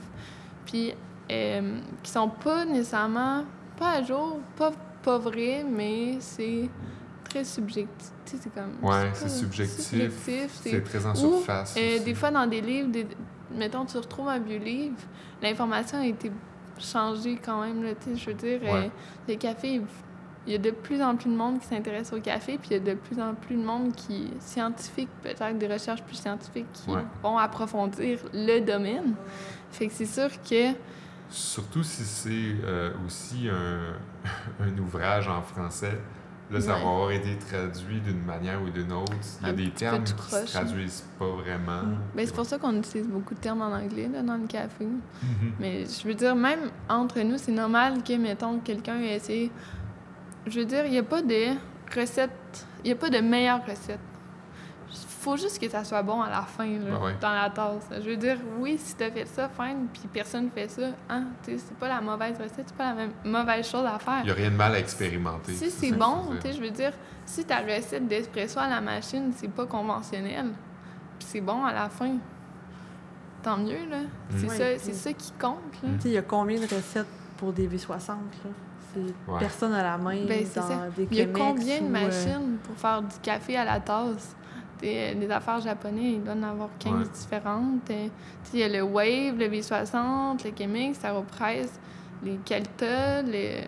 [0.66, 0.94] puis
[1.32, 3.46] euh, qui sont pas nécessairement,
[3.78, 6.70] pas à jour, pas, pas vraies, mais c'est
[7.34, 8.12] très subjectif.
[8.26, 8.74] Tu sais, c'est comme...
[8.82, 10.14] Ouais, c'est subjectif.
[10.62, 11.76] c'est- très en Ou, surface.
[11.78, 12.04] Euh, aussi.
[12.06, 13.08] des fois, dans des livres, des-
[13.56, 14.96] mettons, tu retrouves un vieux livre,
[15.42, 16.32] l'information a été
[16.80, 17.84] changée quand même.
[17.84, 18.86] Là, tu sais, je veux dire, Ouais.
[18.86, 18.90] euh,
[19.28, 19.82] le café,
[20.46, 22.74] il y a de plus en plus de monde qui s'intéresse au café, puis il
[22.74, 26.72] y a de plus en plus de monde qui, scientifique, peut-être des recherches plus scientifiques,
[26.74, 27.02] qui Ouais.
[27.24, 29.16] vont approfondir le domaine.
[29.72, 30.74] Fait que c'est sûr que.
[31.30, 33.96] Surtout si c'est euh, aussi un,
[34.64, 35.98] un ouvrage en français.
[36.52, 36.84] Là, ça Ouais.
[36.84, 39.14] va avoir été traduit d'une manière ou d'une autre.
[39.42, 40.62] Il y a Un des termes qui croche, se hein.
[40.62, 41.84] traduisent pas vraiment.
[41.84, 41.98] Mm.
[42.16, 44.86] Ben, c'est pour ça qu'on utilise beaucoup de termes en anglais là, dans le café.
[44.86, 45.52] Mhm.
[45.60, 49.52] Mais je veux dire, même entre nous, c'est normal que, mettons, quelqu'un ait essayé.
[50.46, 51.56] Je veux dire, il n'y a pas de
[51.96, 54.00] recette, il n'y a pas de meilleure recette.
[55.24, 57.16] Faut juste que ça soit bon à la fin, là, Ben ouais.
[57.22, 57.88] dans la tasse.
[57.92, 61.26] Je veux dire, oui, si tu as fait ça, fine, puis personne fait ça, hein,
[61.44, 64.20] tu sais, c'est pas la mauvaise recette, c'est pas la même, mauvaise chose à faire.
[64.22, 65.54] Il n'y a rien de mal à expérimenter.
[65.54, 66.58] Si c'est bon, je veux tu sais, dire.
[66.58, 66.92] je veux dire,
[67.26, 70.48] si ta recette d'espresso à la machine, c'est pas conventionnel,
[71.18, 72.18] puis c'est bon à la fin,
[73.42, 73.98] tant mieux, là.
[74.38, 75.90] C'est Ouais, ça, puis- c'est ça qui compte, là.
[75.90, 76.00] Mm.
[76.06, 77.08] Il y a combien de recettes
[77.38, 78.52] pour des V60, là?
[78.94, 79.40] C'est Ouais.
[79.40, 81.90] personne à la main Ben, c'est dans des Il y a combien de ou, euh,
[81.90, 84.36] machines pour faire du café à la tasse?
[84.84, 87.04] Des, des affaires japonais, ils doivent en avoir 15 Ouais.
[87.14, 87.90] différentes.
[87.90, 88.08] Euh,
[88.44, 91.80] tu sais, Il y a le Wave, le V60, le Chemex, l'Aeropress,
[92.22, 93.64] les Calta, les...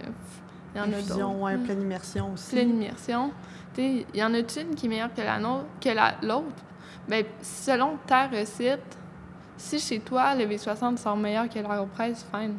[0.74, 0.98] Il y en a d'autres.
[1.06, 2.54] infusion, ouais, pleine immersion aussi.
[2.54, 3.32] pleine immersion.
[3.74, 6.16] Tu sais, Il y en a une qui est meilleure que la nôtre, que la-
[6.22, 6.64] l'autre?
[7.08, 8.98] Ben, selon ta recette,
[9.56, 12.56] si chez toi, le V60 sort meilleur que l'Aeropress, fine.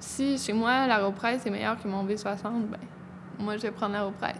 [0.00, 2.36] Si chez moi, l'Aeropress est meilleur que mon V60,
[2.70, 2.78] ben,
[3.38, 3.94] moi, je vais prendre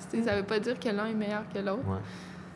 [0.08, 1.86] sais, Ça veut pas dire que l'un est meilleur que l'autre.
[1.86, 1.98] Ouais.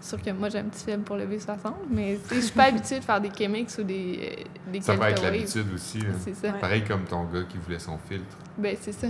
[0.00, 2.64] Sûr que moi, j'ai un petit faible pour le V60, mais tu je suis pas
[2.64, 5.98] habituée de faire des Chemex ou des, euh, des Ça va être l'habitude aussi.
[6.00, 6.14] là.
[6.18, 6.52] C'est ça.
[6.52, 6.58] Ouais.
[6.58, 8.36] Pareil comme ton gars qui voulait son filtre.
[8.56, 9.08] Ben, c'est ça.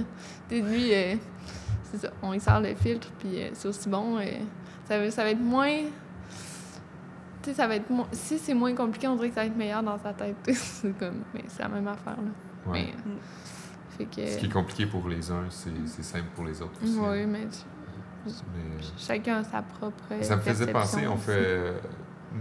[0.49, 1.15] T'sais, lui, euh,
[1.85, 2.11] c'est ça.
[2.23, 4.19] On y sort le filtre, puis euh, c'est aussi bon.
[4.19, 4.25] euh,
[4.89, 5.79] ça, va, ça va être moins.
[7.43, 8.09] Tu sais, ça va être moins.
[8.11, 10.37] Si c'est moins compliqué, on dirait que ça va être meilleur dans sa tête.
[10.53, 11.23] c'est comme.
[11.33, 12.73] Mais c'est la même affaire, là.
[12.73, 12.93] Ouais.
[13.07, 13.13] Mais.
[13.97, 14.27] Fait que.
[14.29, 16.97] Ce qui est compliqué pour les uns, c'est simple pour les autres aussi.
[16.99, 17.27] Oui, hein.
[17.29, 17.47] mais
[18.27, 20.03] Mais- chacun a sa propre.
[20.23, 21.33] Ça me faisait penser, on fait.
[21.37, 21.79] euh,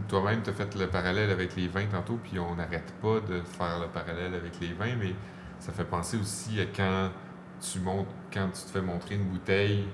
[0.07, 3.41] Toi-même, tu as fait le parallèle avec les vins tantôt, puis on n'arrête pas de
[3.41, 5.15] faire le parallèle avec les vins, mais
[5.59, 7.09] ça fait penser aussi à quand
[7.59, 9.87] tu montes, quand tu te fais montrer une bouteille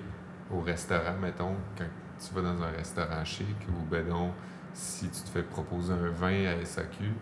[0.52, 1.86] au restaurant, mettons, quand
[2.20, 4.32] tu vas dans un restaurant chic, ou ben non,
[4.74, 7.14] si tu te fais proposer un vin à SAQ,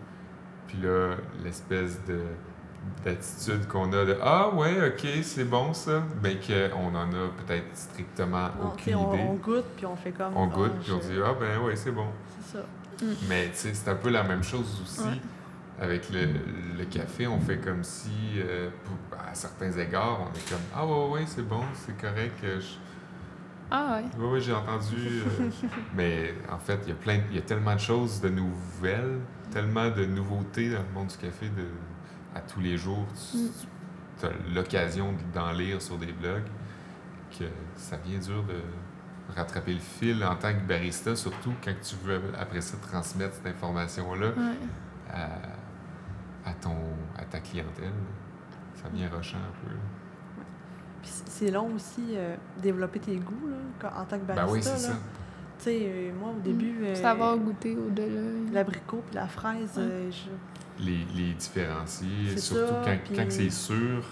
[0.66, 2.22] puis là, l'espèce de
[3.04, 7.66] d'attitude qu'on a de Ah ouais, ok, c'est bon ça, ben qu'on en a peut-être
[7.76, 9.22] strictement Non, aucune on, idée.
[9.28, 10.36] on goûte, puis on fait comme...
[10.36, 12.06] On ah, goûte, puis on dit Ah ben ouais, c'est bon.
[12.40, 12.64] C'est ça.
[13.28, 15.02] Mais tu sais, c'est un peu la même chose aussi.
[15.02, 15.20] Ouais.
[15.80, 16.26] Avec le,
[16.78, 20.86] le café, on fait comme si, euh, pour- à certains égards, on est comme Ah
[20.86, 22.38] ouais, ouais, c'est bon, c'est correct.
[22.44, 22.76] euh, je-
[23.70, 24.22] Ah ouais.
[24.24, 24.94] Ouais, ouais, j'ai entendu.
[24.96, 25.48] euh,
[25.96, 29.18] mais en fait, il y a plein, il y a tellement de choses de nouvelles,
[29.50, 31.64] tellement de nouveautés dans le monde du café de,
[32.34, 33.06] à tous les jours.
[33.30, 34.26] Tu, Mm.
[34.26, 36.44] as l'occasion d'en lire sur des blogs
[37.38, 37.44] que
[37.76, 42.20] ça devient dur de rattraper le fil en tant que barista, surtout quand tu veux
[42.38, 44.56] après ça transmettre cette information-là Ouais.
[45.12, 45.24] à,
[46.50, 46.76] à ton,
[47.18, 47.92] à ta clientèle.
[48.74, 49.74] Ça devient rochant un peu.
[51.02, 54.46] Puis c'est long aussi, euh, développer tes goûts, là, quand- en tant que barista.
[54.46, 54.92] Ben oui, c'est ça.
[55.58, 56.84] Tu sais, euh, moi, au début...
[56.84, 58.52] euh, Savoir goûter au-delà.
[58.52, 59.82] L'abricot puis la fraise, Ouais.
[59.82, 60.30] euh, je-
[60.78, 64.04] les, les différencier, surtout ça, quand, puis- quand c'est sûr,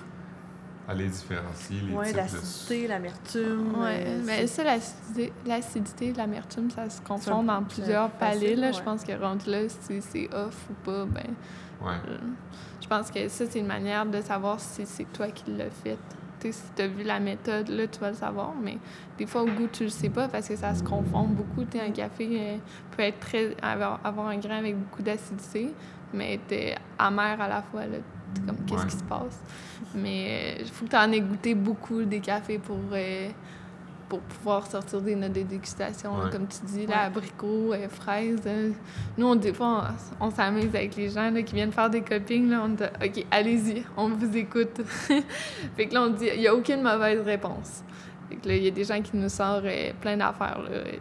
[0.89, 2.19] à les différencier, les ouais, types de...
[2.19, 3.75] l'acidité, l'amertume.
[3.81, 8.57] Ouais, euh, mais c'est- ça, l'acidité, l'acidité, l'amertume, ça se confond dans plusieurs facile, palais.
[8.57, 8.73] Là.
[8.73, 11.35] Je pense que rendu là, si c'est off ou pas, ben,
[11.81, 11.93] Ouais.
[12.09, 12.19] euh,
[12.81, 15.99] je pense que ça, c'est une manière de savoir si c'est toi qui l'as fait.
[16.41, 18.79] Tu sais, si tu as vu la méthode, là, tu vas le savoir, mais
[19.19, 21.65] des fois, au goût, tu le sais pas parce que ça se confond beaucoup.
[21.65, 22.57] Tu sais, un café euh,
[22.97, 25.73] peut être très, avoir, avoir un grain avec beaucoup d'acidité,
[26.13, 27.87] mais être amer à la fois.
[27.87, 27.99] Là.
[28.35, 28.89] T'es comme, qu'est-ce Ouais.
[28.91, 29.41] qui se passe?
[29.95, 33.29] Mais il faut que tu en aies goûté beaucoup des cafés pour, euh,
[34.09, 36.17] pour pouvoir sortir des notes de dégustation.
[36.17, 36.31] là.
[36.31, 36.87] Comme tu dis, Ouais.
[36.87, 38.41] là, abricot, euh, fraise.
[38.47, 38.71] euh.
[39.19, 39.85] Nous, on, des fois,
[40.21, 42.49] on, on s'amuse avec les gens là, qui viennent faire des copings.
[42.51, 44.81] Là, on dit OK, allez-y, on vous écoute.
[45.77, 47.83] fait que là, on dit il n'y a aucune mauvaise réponse.
[48.31, 50.63] Fait que là, il y a des gens qui nous sortent euh, plein d'affaires.
[50.63, 50.95] là, euh,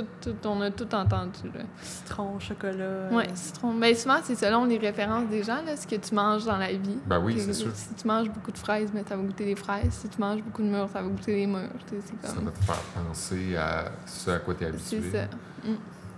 [0.00, 1.48] tout- tout, tout, on a tout entendu.
[1.54, 1.62] Là.
[1.82, 3.08] Citron, chocolat.
[3.12, 3.74] Ouais, euh, citron.
[3.74, 6.72] Ben, souvent, c'est selon les références des gens, là, ce que tu manges dans la
[6.72, 6.98] vie.
[7.06, 7.70] Ben oui, c'est sûr.
[7.74, 9.92] Si tu manges beaucoup de fraises, ben, ça va goûter les fraises.
[9.92, 11.68] Si tu manges beaucoup de mûres, ça va goûter les mûres.
[11.88, 12.44] C'est Ça comme.
[12.46, 15.10] va te faire penser à ce à quoi tu es C'est habitué.
[15.12, 15.24] ça.
[15.68, 15.74] Mm.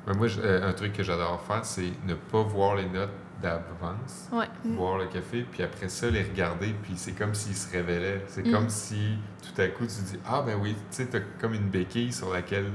[0.09, 3.11] Mais moi, euh, un truc que j'adore faire, c'est ne pas voir les notes
[3.43, 4.49] d'avance, Ouais.
[4.65, 4.77] Mm.
[4.77, 8.25] boire le café, puis après ça, les regarder, puis c'est comme s'ils se révélaient.
[8.29, 8.53] C'est Mm.
[8.53, 11.69] comme si tout à coup, tu dis Ah, ben oui, tu sais, t'as comme une
[11.69, 12.71] béquille sur laquelle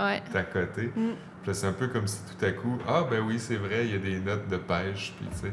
[0.00, 0.22] Ouais.
[0.52, 0.92] côté.
[0.96, 1.10] Mm.
[1.42, 3.92] Puis c'est un peu comme si tout à coup, Ah, ben oui, c'est vrai, il
[3.92, 5.52] y a des notes de pêche, puis tu sais.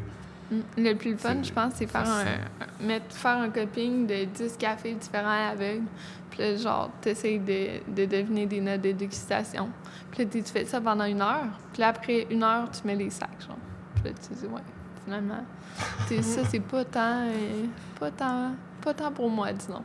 [0.51, 0.83] Mm.
[0.83, 4.93] Le plus fun, je pense, c'est faire un, mettre, faire un coping de 10 cafés
[4.93, 5.85] différents à l'aveugle.
[6.29, 9.69] Puis là, genre, t'essayes de, de deviner des notes de dégustation.
[10.11, 11.47] Puis là, tu fais ça pendant une heure.
[11.73, 13.57] Puis là, après une heure, tu mets les sacs, genre.
[13.95, 14.61] Puis là, tu dis, ouais,
[15.03, 15.43] finalement.
[16.07, 17.65] tu sais, ça, c'est pas tant, euh,
[17.99, 18.51] pas tant,
[18.88, 19.83] pas tant pour moi, disons.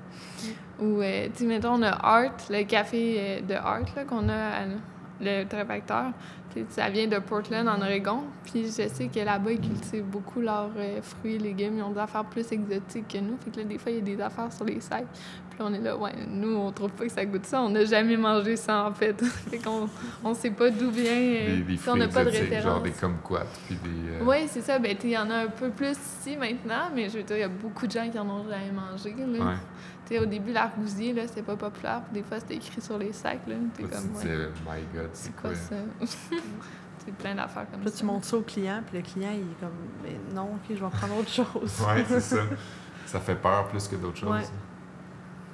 [0.81, 4.65] Ou, euh, tu mettons, le Art, le café euh, de Art, qu'on a à
[5.21, 6.13] le tracteur.
[6.71, 8.25] Ça vient de Portland, en Oregon.
[8.45, 11.77] Puis je sais que là-bas, ils cultivent beaucoup leurs euh, fruits et légumes.
[11.79, 13.37] Ils ont des affaires plus exotiques que nous.
[13.45, 15.07] Fait que là, des fois, il y a des affaires sur les sacs.
[15.51, 17.61] Puis là, on est là, ouais, nous, on trouve pas que ça goûte ça.
[17.63, 19.21] On n'a jamais mangé ça, en fait.
[19.51, 19.89] fait qu'on
[20.25, 21.05] on sait pas d'où vient.
[21.13, 22.31] euh, Des, des puis on n'a pas de
[22.63, 24.11] genre des kumquats, puis des.
[24.13, 24.79] euh, Oui, c'est ça.
[24.79, 27.41] Ben, il y en a un peu plus ici maintenant, mais je veux dire, il
[27.41, 29.15] y a beaucoup de gens qui en ont jamais mangé.
[29.19, 29.45] Là.
[29.47, 29.55] ouais.
[30.21, 32.03] Au début, l'argousier, là, c'était pas populaire.
[32.05, 33.47] Puis des fois, c'était écrit sur les sacs.
[33.47, 33.55] Là.
[33.75, 33.89] T'es tu
[34.29, 35.55] ouais, My God, c'est quoi quoi?
[35.55, 35.77] ça?
[37.05, 37.99] c'est plein d'affaires comme Là, ça.
[37.99, 39.71] tu montres ça au client, puis le client, il est comme,
[40.03, 41.81] mais non, ok, je vais prendre autre chose.
[41.87, 42.37] Ouais, c'est ça.
[43.07, 44.31] Ça fait peur plus que d'autres choses.
[44.31, 44.43] Ouais.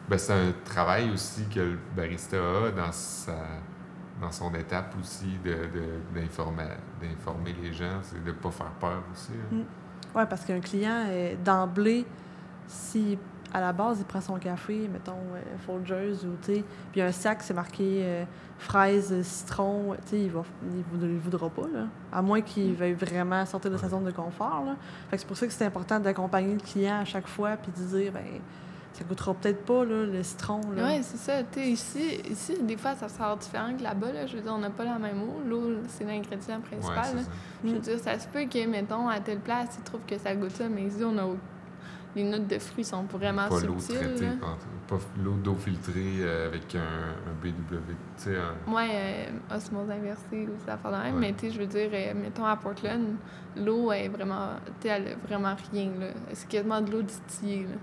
[0.09, 3.36] Ben, c'est un travail aussi que le barista a dans, sa,
[4.20, 6.64] dans son étape aussi de, de- d'informer,
[7.00, 9.32] d'informer les gens, c'est de ne pas faire peur aussi.
[9.52, 9.56] hein.
[9.56, 10.16] Mm.
[10.18, 12.06] Ouais, parce qu'un client, euh, d'emblée,
[12.66, 13.18] si
[13.53, 17.12] à la base, il prend son café, mettons, euh, Folgers ou, tu sais, puis un
[17.12, 18.24] sac, c'est marqué euh,
[18.59, 21.86] fraise, citron, tu sais, il va, il voudra, il voudra pas, là.
[22.12, 24.76] À moins qu'il veuille vraiment sortir de sa zone de confort, là.
[25.11, 27.72] Fait que c'est pour ça que c'est important d'accompagner le client à chaque fois, puis
[27.72, 28.24] de dire, ben
[28.94, 30.82] ça coûtera peut-être pas, là, le citron, là.
[30.86, 31.42] Oui, c'est ça.
[31.44, 34.11] Tu sais, ici, ici, des fois, ça sort différent que là-bas.
[34.12, 34.26] Là.
[34.26, 35.40] Je veux dire, on n'a pas la même eau.
[35.49, 37.05] L'eau, c'est l'ingrédient principal.
[37.05, 37.22] c'est là.
[37.22, 37.30] ça.
[37.64, 37.80] Je veux Mm.
[37.80, 40.68] dire, ça se peut que, mettons, à telle place, ils trouvent que ça goûte ça,
[40.68, 41.26] mais ici, on a...
[42.19, 44.59] les notes de fruits sont vraiment Pas l'eau traitée, pas,
[44.89, 47.51] pas l'eau d'eau filtrée euh, avec un, un BW,
[47.89, 51.14] tu sais, un- Ouais, euh, osmose inversée ou ça fait de même.
[51.14, 51.21] Ouais.
[51.21, 53.16] Mais tu sais, je veux dire, euh, mettons à Portland,
[53.57, 54.49] l'eau est vraiment.
[54.81, 56.07] Tu sais, elle a vraiment rien, là.
[56.33, 57.77] C'est quasiment de l'eau distillée, là.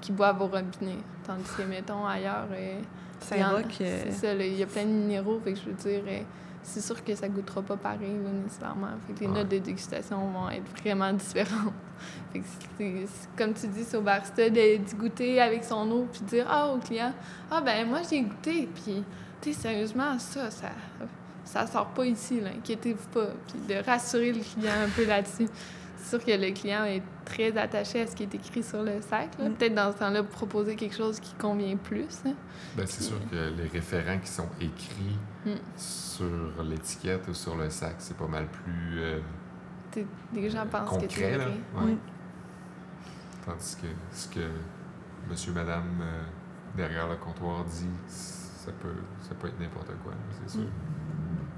[0.00, 0.98] Qui boivent au robinet.
[1.26, 2.46] Tandis que, mettons, ailleurs.
[2.52, 2.80] euh,
[4.04, 6.20] C'est ça, il y a plein de minéraux, fait que je veux dire, euh,
[6.62, 8.88] c'est sûr que ça goûtera pas pareil, là, nécessairement.
[9.06, 9.32] Fait que les Ouais.
[9.34, 11.72] notes de dégustation vont être vraiment différentes.
[12.32, 12.44] fait que
[12.78, 16.20] c'est, c'est- comme tu dis, c'est au barista de, d'y goûter avec son eau, puis
[16.22, 17.12] de dire, ah, au client,
[17.50, 19.02] ah, ben, moi, j'ai goûté, puis,
[19.40, 20.68] tu sais, sérieusement, ça, ça,
[21.44, 23.28] ça sort pas ici, là, inquiétez-vous pas.
[23.48, 25.48] Puis de rassurer le client un peu là-dessus.
[26.00, 29.00] C'est sûr que le client est très attaché à ce qui est écrit sur le
[29.02, 29.30] sac.
[29.38, 29.48] là.
[29.48, 29.54] Mm.
[29.54, 32.06] Peut-être dans ce temps-là, proposer quelque chose qui convient plus.
[32.24, 32.34] hein.
[32.76, 35.50] Ben, c'est sûr que les référents qui sont écrits Mm.
[35.76, 39.20] sur l'étiquette ou sur le sac, c'est pas mal plus euh,
[40.34, 41.38] les gens pensent que tu concret.
[41.38, 41.44] Là.
[41.44, 41.92] es Ouais.
[41.92, 41.98] Mm.
[43.44, 44.40] Tandis que ce que
[45.28, 46.22] monsieur, madame euh,
[46.76, 50.12] derrière le comptoir dit, ça peut, ça peut être n'importe quoi,
[50.44, 50.60] c'est sûr.
[50.62, 50.70] Mm.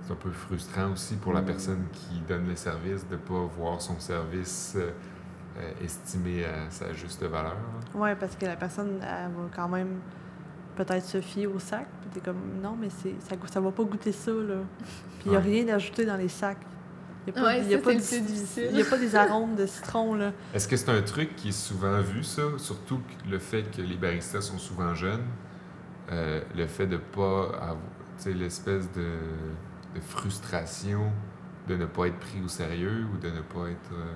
[0.02, 3.44] C'est un peu frustrant aussi pour la personne qui donne le service de ne pas
[3.58, 4.90] voir son service euh,
[5.82, 7.54] estimé à sa juste valeur.
[7.94, 8.00] là.
[8.00, 9.98] Ouais, parce que la personne, elle va quand même
[10.76, 11.86] peut-être se fier au sac.
[12.00, 14.56] Puis t'es comme, non, mais c'est, ça, ça va pas goûter ça, là.
[15.18, 15.44] Puis il n'y a Ouais.
[15.44, 16.58] rien d'ajouté dans les sacs.
[17.26, 20.32] Il n'y a, Ouais, a a pas des arômes de citron, là.
[20.54, 22.42] Est-ce que c'est un truc qui est souvent vu, ça?
[22.56, 25.24] Surtout que le fait que les baristas sont souvent jeunes,
[26.10, 27.76] euh, le fait de pas avoir,
[28.16, 29.06] tu sais, l'espèce de,
[29.94, 31.10] de frustration
[31.68, 33.92] de ne pas être pris au sérieux ou de ne pas être...
[33.92, 34.12] euh,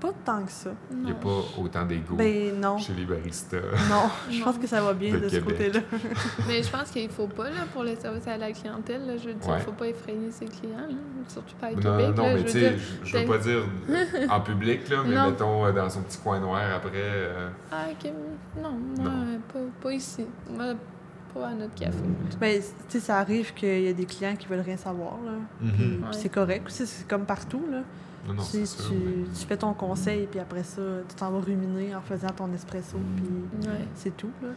[0.00, 0.70] Pas tant que ça.
[0.90, 3.56] Il n'y a pas autant d'ego Ben chez les baristas.
[3.90, 4.44] Non, je Non.
[4.44, 5.80] pense que ça va bien De de, ce côté-là.
[6.48, 9.28] Mais je pense qu'il faut pas, là, pour le service à la clientèle, là, je
[9.28, 9.60] veux dire, Ouais.
[9.60, 10.94] faut pas effrayer ses clients, là,
[11.28, 12.16] surtout pas à Non, Québec.
[12.16, 13.62] non, là, mais je tu veux sais, dire, je- je veux pas dire
[14.30, 15.30] en public, là, mais Non.
[15.30, 16.90] mettons euh, dans son petit coin noir après.
[16.94, 18.10] euh, Ah, ok,
[18.62, 19.40] non, moi, Non.
[19.52, 20.24] Pas, pas ici.
[20.50, 20.74] Moi,
[21.38, 21.98] pas à notre café.
[22.40, 25.32] Mais tu sais, ça arrive qu'il y a des clients qui veulent rien savoir, là.
[25.60, 26.02] Mhm.
[26.02, 26.08] Ouais.
[26.12, 27.82] c'est correct aussi, c'est comme partout, là.
[28.26, 28.90] Non, non, tu, c'est sais, sûr.
[28.90, 32.28] tu, mais- tu fais ton conseil, puis après ça, tu t'en vas ruminer en faisant
[32.30, 33.84] ton espresso, puis Ouais.
[33.94, 34.48] c'est tout, là.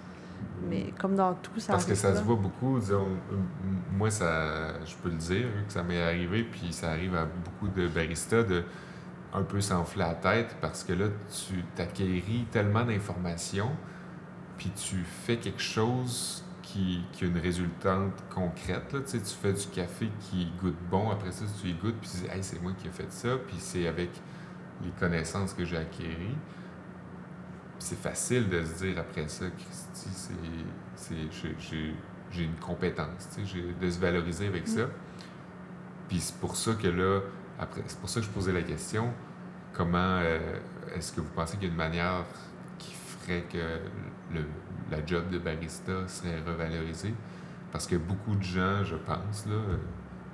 [0.69, 2.79] Mais comme dans tout, ça Parce que ça se voit beaucoup.
[2.79, 3.07] disons,
[3.97, 7.25] moi, ça, je peux le dire, vu que ça m'est arrivé, puis ça arrive à
[7.25, 8.63] beaucoup de baristas de
[9.33, 13.69] un peu s'enfler la tête parce que là, tu t'acquéris tellement d'informations,
[14.57, 18.93] puis tu fais quelque chose qui, qui a une résultante concrète.
[18.93, 18.99] Là.
[19.01, 22.09] Tu, sais, tu fais du café qui goûte bon, après ça, tu y goûtes, puis
[22.09, 24.09] tu dis, hey, c'est moi qui ai fait ça, puis c'est avec
[24.83, 26.05] les connaissances que j'ai acquises.
[27.79, 30.09] C'est facile de se dire après ça, Christy,
[30.95, 31.15] c'est,
[32.31, 34.87] j'ai, une compétence, tu sais, de se valoriser avec ça.
[36.07, 37.21] Puis c'est pour ça que là,
[37.57, 39.11] après, c'est pour ça que je posais la question,
[39.73, 40.59] comment euh,
[40.95, 42.25] est-ce que vous pensez qu'il y a une manière
[43.49, 43.79] que
[44.33, 44.45] le,
[44.91, 47.13] la job de barista serait revalorisée?
[47.71, 49.55] Parce que beaucoup de gens, je pense, là,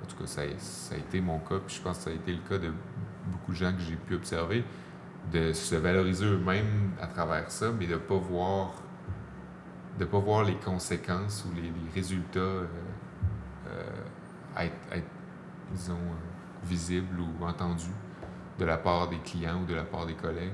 [0.02, 2.14] en tout cas, ça, ça a été mon cas, puis je pense que ça a
[2.14, 2.72] été le cas de
[3.30, 4.64] beaucoup de gens que j'ai pu observer,
[5.32, 8.72] de se valoriser eux-mêmes à travers ça, mais de ne pas voir
[9.98, 12.66] de pas voir les conséquences ou les, résultats euh,
[13.68, 15.06] euh, être,
[15.72, 17.86] disons, euh, visibles ou entendus
[18.58, 20.52] de la part des clients ou de la part des collègues.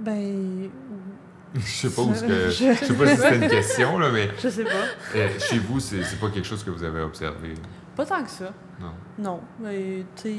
[0.00, 0.70] Ben.
[1.54, 2.50] je sais pas où ce que.
[2.50, 4.30] Je sais pas si c'était une question, là, mais.
[4.38, 4.86] Je sais pas.
[5.38, 7.54] chez vous, c'est pas quelque chose que vous avez observé?
[7.96, 8.52] Pas tant que ça.
[8.80, 8.92] Non.
[9.18, 9.40] Non.
[9.60, 10.36] Mais, tu sais,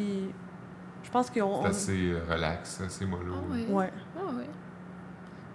[1.03, 1.61] je pense qu'on.
[1.63, 3.33] C'est assez euh, relax, assez mollo.
[3.35, 3.65] Ah oui.
[3.69, 3.91] Ouais.
[4.17, 4.45] Ah oui.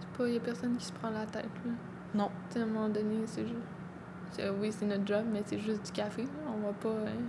[0.01, 0.29] C'est pas.
[0.29, 1.73] Il y a personne qui se prend la tête, là.
[2.15, 2.31] Non.
[2.49, 4.53] Tu sais, à un moment donné, c'est juste.
[4.61, 6.23] Oui, c'est notre job, mais c'est juste du café.
[6.23, 6.29] Là.
[6.55, 7.09] On va pas.
[7.09, 7.23] Hein,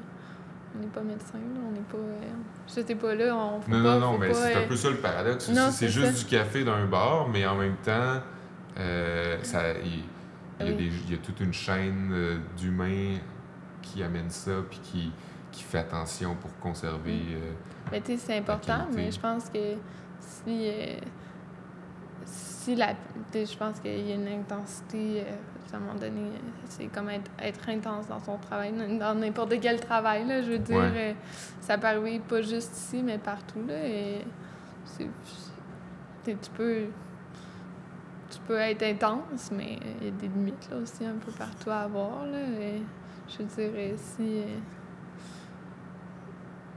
[0.78, 1.40] on n'est pas médecin.
[1.68, 1.98] On n'est pas.
[1.98, 2.34] Euh,
[2.68, 3.36] je sais pas, là.
[3.36, 5.52] On non, pas, non, non, mais c'est un euh, peu ça le paradoxe.
[5.72, 8.22] C'est juste du café d'un bar, mais en même temps,
[8.80, 9.74] euh, ça.
[9.84, 10.04] Il,
[10.60, 13.18] il, y a des, il, y a toute une chaîne euh, d'humains
[13.82, 15.12] qui amène ça, puis qui,
[15.52, 17.14] qui fait attention pour conserver.
[17.14, 17.34] Mm.
[17.34, 17.52] Euh,
[17.92, 19.76] mais tu sais, c'est important, mais je pense que
[20.20, 20.70] si.
[20.70, 21.00] Euh,
[22.26, 22.94] si la.
[23.34, 25.24] Je pense qu'il y a une intensité.
[25.72, 26.32] Euh, à un moment donné,
[26.70, 30.26] c'est comme être, être, intense dans son travail, dans n'importe quel travail.
[30.28, 31.16] Là, je veux dire,
[31.60, 33.64] ça peut arriver pas juste ici, mais partout.
[33.68, 34.26] Là, et
[34.86, 35.08] c'est,
[36.26, 36.86] tu peux
[38.30, 41.70] tu peux être intense, mais il y a des limites là aussi un peu partout
[41.70, 42.26] à avoir.
[42.26, 42.82] Là, et
[43.28, 44.40] je dirais si.
[44.40, 44.58] Euh,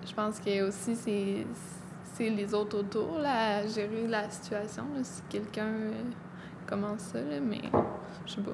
[0.07, 1.47] je pense que aussi c'est,
[2.19, 4.85] les autres autour là, à gérer la situation.
[5.03, 6.03] si quelqu'un euh,
[6.67, 7.63] commence ça, là, mais
[8.27, 8.53] je sais pas.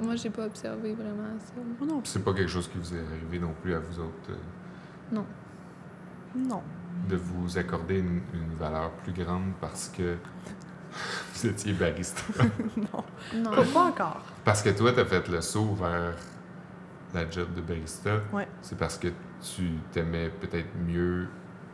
[0.00, 1.84] Moi, j'ai pas observé vraiment ça.
[1.84, 2.00] Non.
[2.04, 4.30] C'est pas quelque chose qui vous est arrivé non plus à vous autres?
[4.30, 4.34] Euh,
[5.12, 5.26] non.
[6.36, 6.62] Non.
[7.08, 10.16] De vous accorder une, une valeur plus grande parce que
[11.34, 12.22] vous étiez barista?
[12.76, 13.04] non.
[13.34, 13.50] Non.
[13.50, 14.24] Pas, encore.
[14.44, 16.14] Parce que toi, tu as fait le saut vers
[17.14, 18.16] la job de barista.
[18.32, 18.48] Ouais.
[18.62, 19.08] C'est parce que
[19.40, 21.28] tu t'aimais peut-être mieux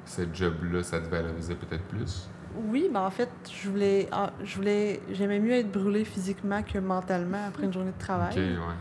[0.04, 2.28] cette job-là, ça te valorisait peut-être plus?
[2.68, 6.78] Oui, mais en fait, je voulais, ah, je voulais, j'aimais mieux être brûlée physiquement que
[6.78, 8.36] mentalement après une journée de travail.
[8.36, 8.74] Ouais.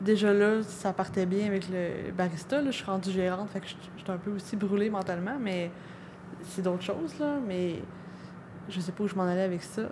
[0.00, 2.60] Déjà là, ça partait bien avec le barista.
[2.60, 5.70] Là, je suis rendue gérante, fait que j'étais un peu aussi brûlée mentalement, mais
[6.44, 7.36] c'est d'autres choses, là.
[7.46, 7.82] Mais
[8.68, 9.82] je sais pas où je m'en allais avec ça.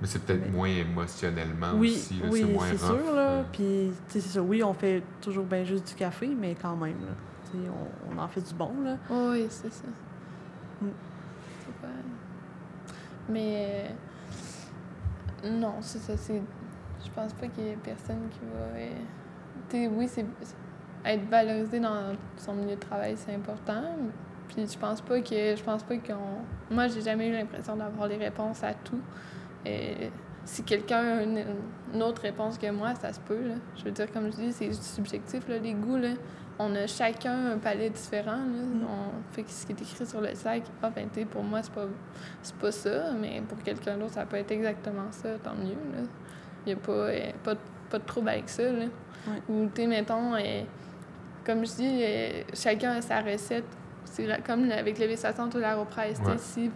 [0.00, 2.20] Mais c'est peut-être moins émotionnellement oui, aussi.
[2.30, 3.14] oui, c'est moins c'est sûr.
[3.14, 3.44] Là.
[3.52, 4.42] Puis, tu sais, c'est ça.
[4.42, 7.60] Oui, on fait toujours bien juste du café, mais quand même, là.
[8.10, 8.96] On, en fait du bon, là.
[9.10, 9.88] oui, c'est ça.
[10.80, 10.88] Mm.
[13.28, 13.86] Mais...
[15.44, 16.16] Non, c'est ça.
[16.16, 16.42] C'est...
[17.04, 19.88] Je pense pas qu'il y ait personne qui va...
[19.90, 20.26] Oui, c'est...
[21.04, 23.82] Être valorisé dans son milieu de travail, c'est important.
[24.48, 25.56] Puis je pense pas que...
[25.56, 26.74] Je pense pas qu'on...
[26.74, 29.00] Moi, j'ai jamais eu l'impression d'avoir les réponses à tout.
[29.64, 30.10] Et
[30.48, 33.48] si quelqu'un a une, autre réponse que moi, ça se peut.
[33.48, 33.54] Là.
[33.76, 35.98] Je veux dire, comme je dis, c'est subjectif, là, les goûts.
[35.98, 36.10] Là.
[36.58, 38.32] On a chacun un palais différent.
[38.32, 38.62] Là.
[38.62, 38.84] Mm.
[38.84, 40.62] On fait ce qui est écrit sur le sac.
[40.82, 41.86] Ah, ben, pour moi, c'est pas,
[42.60, 45.76] pas ça, mais pour quelqu'un d'autre, ça peut être exactement ça, tant mieux.
[46.66, 47.54] Il n'y a pas, euh, pas,
[47.90, 48.64] pas, de trouble avec ça.
[48.64, 48.86] Là.
[49.26, 49.42] Ouais.
[49.48, 50.62] Ou, tu mettons, euh,
[51.44, 53.64] comme je dis, euh, chacun a sa recette.
[54.04, 56.18] C'est comme avec le V60 ou l'Aeropress.
[56.20, 56.38] Ouais.
[56.38, 56.70] Si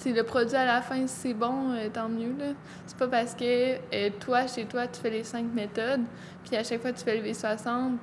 [0.00, 2.34] si le produit à la fin, c'est bon, euh, tant mieux.
[2.38, 2.52] Là.
[2.86, 6.00] C'est pas parce que euh, toi, chez toi, tu fais les cinq méthodes,
[6.42, 7.98] puis à chaque fois tu fais le V60,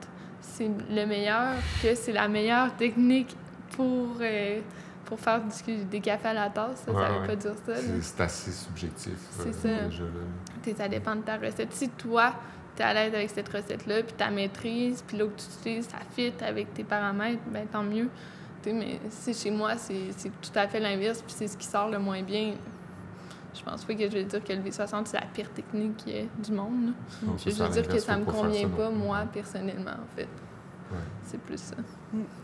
[0.54, 3.36] c'est le meilleur, que c'est la meilleure technique
[3.72, 4.60] pour, euh,
[5.06, 6.84] pour faire du, des cafés à la tasse.
[6.86, 7.28] Ça, ouais, veut ouais.
[7.28, 7.74] pas dire ça.
[8.02, 9.18] C'est assez subjectif.
[9.40, 9.70] C'est ça.
[10.64, 11.74] Déjà, ça dépend de ta recette.
[11.74, 12.34] Si toi,
[12.76, 15.88] tu es à l'aise avec cette recette-là, puis tu maîtrises, puis l'eau que tu utilises,
[15.88, 18.10] ça fit avec tes paramètres, ben tant mieux
[18.74, 19.00] mais
[19.34, 22.54] chez moi, c'est tout à fait l'inverse, puis c'est ce qui sort le moins bien.
[23.58, 26.06] Je pense pas que je vais dire que le V60, c'est la pire technique
[26.44, 26.94] du monde.
[27.24, 30.28] Non, je veux dire que ça me convient pas, moi, personnellement, en fait.
[30.92, 31.00] Ouais.
[31.24, 31.76] C'est plus ça.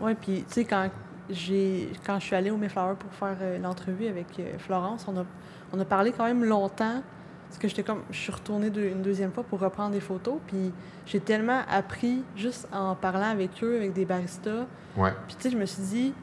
[0.01, 0.89] Oui, puis tu sais, quand
[1.29, 5.17] j'ai quand je suis allée au Mayflower pour faire euh, l'entrevue avec euh, Florence, on
[5.17, 5.25] a,
[5.71, 7.01] on a parlé quand même longtemps.
[7.47, 8.01] Parce que j'étais comme.
[8.09, 10.39] Je suis retournée de, une deuxième fois pour reprendre des photos.
[10.47, 10.73] Puis
[11.05, 14.65] j'ai tellement appris juste en parlant avec eux, avec des baristas.
[14.97, 15.13] Ouais.
[15.27, 16.13] Puis tu sais, je me suis dit.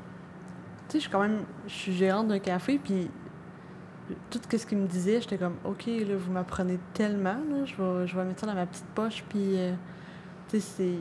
[0.89, 1.45] Tu sais, je suis quand même.
[1.69, 3.09] Je suis gérante d'un café, puis
[4.31, 8.07] tout ce qu'il me disait, j'étais comme, OK, là, vous m'apprenez tellement, là, je vais,
[8.07, 9.73] je vais mettre ça dans ma petite poche, puis, euh,
[10.49, 10.99] tu sais, c'est...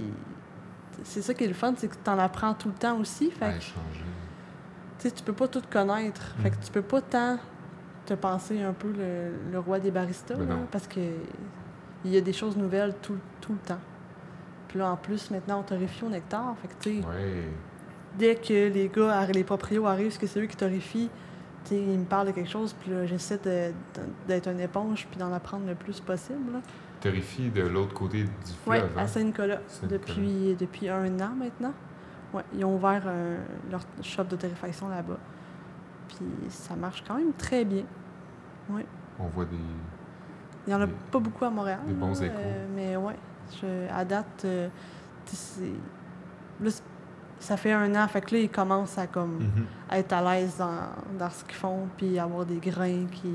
[1.04, 3.32] C'est ça qui est le fun, c'est que tu en apprends tout le temps aussi.
[3.32, 3.54] Fait
[5.02, 6.36] que, tu peux pas tout connaître.
[6.44, 6.60] Fait que Mm.
[6.66, 7.38] tu peux pas tant
[8.06, 11.00] te penser un peu le, le roi des baristas, Ben là, parce que
[12.04, 13.80] il y a des choses nouvelles tout, tout le temps.
[14.68, 16.54] Puis là, en plus, maintenant, on torréfie au nectar.
[16.62, 17.44] Fait que, tu sais, Ouais.
[18.18, 21.10] dès que les gars, les proprios arrivent, que c'est eux qui torréfient,
[21.70, 23.40] tu sais, ils me parlent de quelque chose, puis là, j'essaie
[24.28, 26.54] d'être une éponge, puis d'en apprendre le plus possible.
[26.54, 26.60] là.
[27.00, 28.30] Terrifié de l'autre côté du
[28.68, 28.90] Oui, fleuve.
[28.98, 29.02] hein?
[29.04, 29.60] à Saint-Nicolas,
[29.90, 31.74] depuis, depuis un an maintenant.
[32.34, 35.18] Ouais, ils ont ouvert un- leur shop de torréfaction là-bas.
[36.10, 36.18] Puis
[36.50, 37.84] ça marche quand même très bien.
[39.20, 39.56] On voit des.
[40.68, 41.80] Il n'y en a Des- pas beaucoup à Montréal.
[41.88, 42.36] des bons là, échos.
[42.38, 43.16] euh, mais ouais,
[43.62, 44.68] je- à date, euh,
[47.40, 49.66] ça fait un an, fait que là, ils commencent à comme Mhm.
[49.92, 53.34] être à l'aise dans, dans ce qu'ils font, puis avoir des grains qui,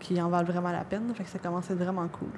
[0.00, 1.12] qui en valent vraiment la peine.
[1.14, 2.28] Fait que ça commence à être vraiment cool.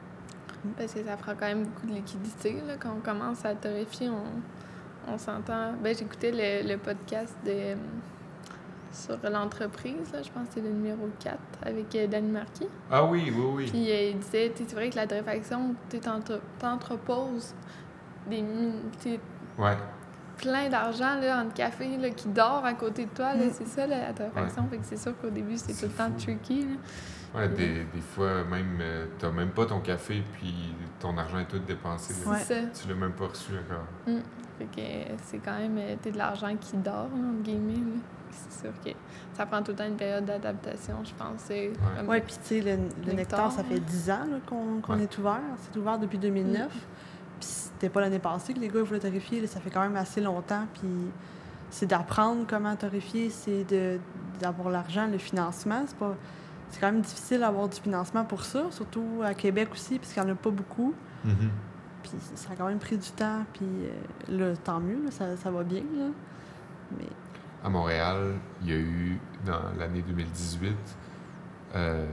[0.77, 2.55] Parce que ça prend quand même beaucoup de liquidité.
[2.67, 2.75] Là.
[2.79, 5.73] Quand on commence à torréfier, on, on s'entend.
[5.83, 7.77] Ben, j'écoutais le, le podcast de,
[8.93, 10.23] sur l'entreprise, là.
[10.23, 12.69] je pense que c'est le numéro 4 avec euh, Danny Marquis.
[12.91, 13.67] Ah oui, oui, oui.
[13.71, 16.01] Puis euh, il disait, tu sais, c'est vrai que la torréfaction, tu
[16.59, 17.55] t'entreposes
[18.31, 18.43] des
[19.59, 19.77] Ouais.
[20.49, 23.35] Plein d'argent en café là, qui dort à côté de toi.
[23.35, 23.47] là.
[23.47, 23.51] Mm.
[23.53, 24.67] C'est ça la torréfaction.
[24.69, 26.23] Fait que c'est sûr qu'au début, c'est tout le temps fou.
[26.25, 26.63] tricky.
[26.63, 27.41] là.
[27.41, 30.55] Ouais, des, des fois, même, euh, t'as même pas ton café, puis
[31.01, 32.15] ton argent est tout dépensé.
[32.15, 32.39] C'est Ouais.
[32.39, 32.55] ça.
[32.81, 33.87] Tu l'as même pas reçu encore.
[34.57, 37.73] Fait que euh, c'est quand même euh, t'sais, de l'argent qui dort, là, entre guillemets.
[37.75, 38.01] là.
[38.31, 38.91] C'est sûr que
[39.37, 41.39] ça prend tout le temps une période d'adaptation, je pense.
[41.39, 42.71] C'est comme- Oui, puis tu sais, le,
[43.07, 43.17] le Nectar,
[43.49, 43.85] nectar, ça fait hein.
[43.87, 45.03] 10 ans là, qu'on qu'on Ouais.
[45.05, 45.41] est ouvert.
[45.61, 46.69] C'est ouvert depuis 2009.
[47.41, 47.49] Puis
[47.85, 49.43] c'était pas l'année passée que les gars voulaient torréfier.
[49.43, 50.67] là, ça fait quand même assez longtemps.
[50.73, 50.89] Puis
[51.69, 53.67] c'est d'apprendre comment torréfier, c'est
[54.41, 55.85] d'avoir l'argent, le financement.
[55.87, 56.17] C'est pas...
[56.71, 60.23] C'est quand même difficile d'avoir du financement pour ça, surtout à Québec aussi, parce qu'il
[60.23, 60.95] n'y en a pas beaucoup.
[61.27, 61.51] Mhm.
[62.03, 65.37] Puis ça a quand même pris du temps, puis euh, là, tant mieux, là, ça,
[65.37, 65.83] ça va bien.
[65.97, 66.07] Là.
[66.99, 67.07] Mais
[67.63, 70.75] À Montréal, il y a eu, dans l'année 2018,
[71.77, 72.07] euh,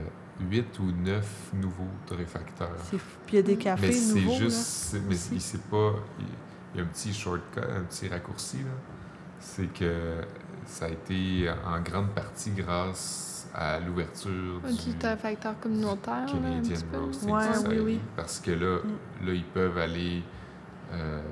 [0.50, 2.76] 8 ou 9 nouveaux torréfacteurs.
[2.84, 3.18] c'est fou.
[3.26, 4.38] Puis il y a des cafés Mais c'est nouveaux.
[4.38, 5.00] juste, là.
[5.08, 5.92] mais c'est pas,
[6.72, 8.70] il y a un petit shortcut, un petit raccourci là.
[9.40, 10.14] C'est que
[10.66, 16.14] ça a été en grande partie grâce à l'ouverture du torréfacteur communautaire.
[16.14, 16.98] là, un Canadian petit peu.
[16.98, 18.00] Roasting Ouais, oui, Society, oui.
[18.16, 19.26] parce que là, Mm.
[19.26, 20.22] là, ils peuvent aller
[20.94, 21.22] euh,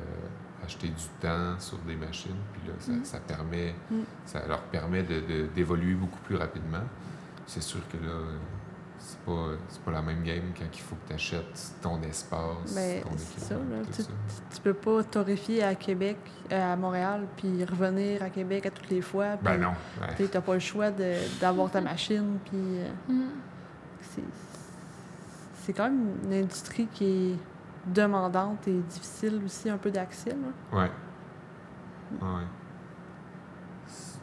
[0.65, 3.05] acheter du temps sur des machines, puis là, ça, Mm.
[3.05, 3.97] ça permet, Mm.
[4.25, 6.83] ça leur permet de- de- d'évoluer beaucoup plus rapidement.
[7.47, 8.13] C'est sûr que là,
[9.03, 12.75] c'est pas, c'est pas la même game quand il faut que tu achètes ton espace,
[12.75, 14.11] Ben, ton ça, là, tout tu- ça.
[14.55, 16.19] Tu peux pas torréfier à Québec,
[16.53, 19.37] euh, à Montréal, puis revenir à Québec à toutes les fois.
[19.43, 19.71] Ben non.
[20.01, 20.15] ouais.
[20.17, 23.23] Tu n'as pas le choix de- d'avoir ta machine, puis euh, Mm.
[24.03, 24.23] c'est
[25.63, 27.37] c'est quand même une industrie qui est
[27.87, 30.31] demandante et difficile aussi un peu d'accès.
[30.31, 30.79] là.
[30.79, 30.91] Ouais.
[32.21, 32.45] Ouais.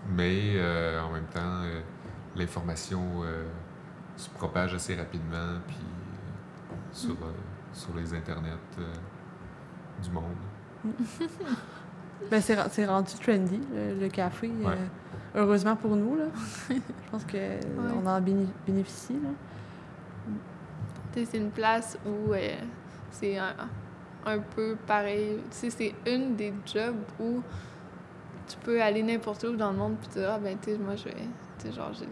[0.10, 1.82] Mais euh, en même temps, euh,
[2.36, 3.44] l'information euh,
[4.18, 7.32] se propage assez rapidement puis, euh, sur, euh,
[7.74, 8.50] sur les internets
[8.80, 8.94] euh,
[10.04, 10.36] du monde.
[12.32, 14.50] Ben, c'est ren- c'est rendu trendy, le, le café.
[14.50, 14.78] euh, Ouais.
[15.36, 16.16] heureusement pour nous.
[16.16, 16.26] Là.
[16.70, 16.76] Je
[17.12, 19.14] pense qu'on en bénéficie.
[19.14, 19.30] Là.
[21.14, 22.56] Tu sais, c'est une place où euh,
[23.12, 23.54] c'est un,
[24.26, 25.38] un peu pareil.
[25.52, 27.44] Tu sais, c'est une des jobs où
[28.48, 30.96] tu peux aller n'importe où dans le monde puis dire, ah ben, tu sais, moi,
[30.96, 31.14] je vais.
[31.60, 32.08] Tu sais, genre, j'ai.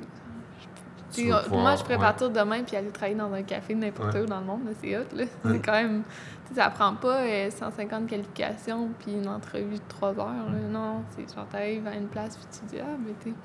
[1.16, 2.02] Puis, euh, pouvoir- moi, je pourrais ouais.
[2.02, 4.22] partir demain puis aller travailler dans un café n'importe Ouais.
[4.22, 4.62] où dans le monde.
[4.82, 5.24] C'est hot, là.
[5.24, 5.28] Ouais.
[5.54, 6.04] C'est quand même...
[6.48, 10.28] Tu ça prend pas euh, 150 qualifications puis une entrevue de 3 heures.
[10.28, 10.60] là.
[10.72, 13.36] Non, c'est genre, t'arrives à une place puis tu dis, ah, tu sais,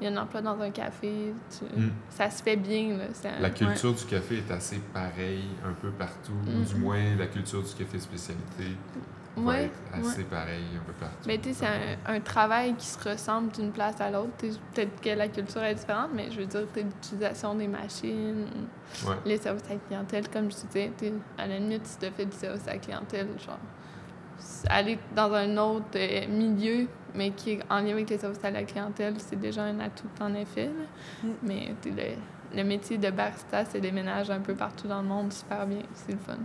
[0.00, 1.32] il y a un emploi dans un café.
[1.48, 1.90] tu- Mm.
[2.08, 3.04] Ça se fait bien, là.
[3.40, 6.64] La culture du café est assez pareille un peu partout, ou Mm.
[6.64, 8.64] du moins la culture du café spécialité
[9.36, 11.16] va Ouais, être assez pareille un peu partout.
[11.26, 11.66] Mais tu sais, c'est
[12.10, 14.30] un, un travail qui se ressemble d'une place à l'autre.
[14.38, 17.68] Tu sais, Peut-être que la culture est différente, mais je veux dire, t'sais, l'utilisation des
[17.68, 18.46] machines,
[19.06, 19.14] Ouais.
[19.24, 20.90] les services à la clientèle, comme je disais,
[21.38, 23.58] à la limite, si tu fais du service à la clientèle, genre,
[24.68, 28.50] aller dans un autre euh, milieu, mais qui est en lien avec les services à
[28.50, 30.66] la clientèle, c'est déjà un atout en effet.
[30.66, 31.28] là.
[31.28, 31.32] Mm.
[31.42, 35.66] Mais le, le métier de barista se déménage un peu partout dans le monde super
[35.66, 35.82] bien.
[35.94, 36.36] C'est le fun.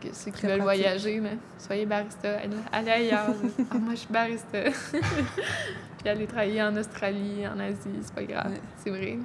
[0.00, 0.82] Que ceux qui Très veulent pratique.
[0.84, 3.26] voyager, là, soyez barista, allez, allez ailleurs.
[3.70, 4.58] Ah, moi, je suis barista.
[5.98, 8.52] Puis aller travailler en Australie, en Asie, c'est pas grave.
[8.52, 8.60] Ouais.
[8.76, 9.18] C'est vrai.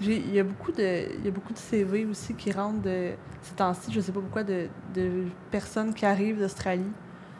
[0.00, 2.82] J'ai- Il y, a beaucoup de, il y a beaucoup de CV aussi qui rentrent
[2.82, 3.10] de,
[3.42, 6.82] ces temps-ci, je sais pas pourquoi, de, de personnes qui arrivent d'Australie,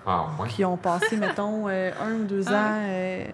[0.07, 0.49] Ah, ouais.
[0.49, 3.25] qui ont passé, mettons, euh, un ou deux Ah ans euh,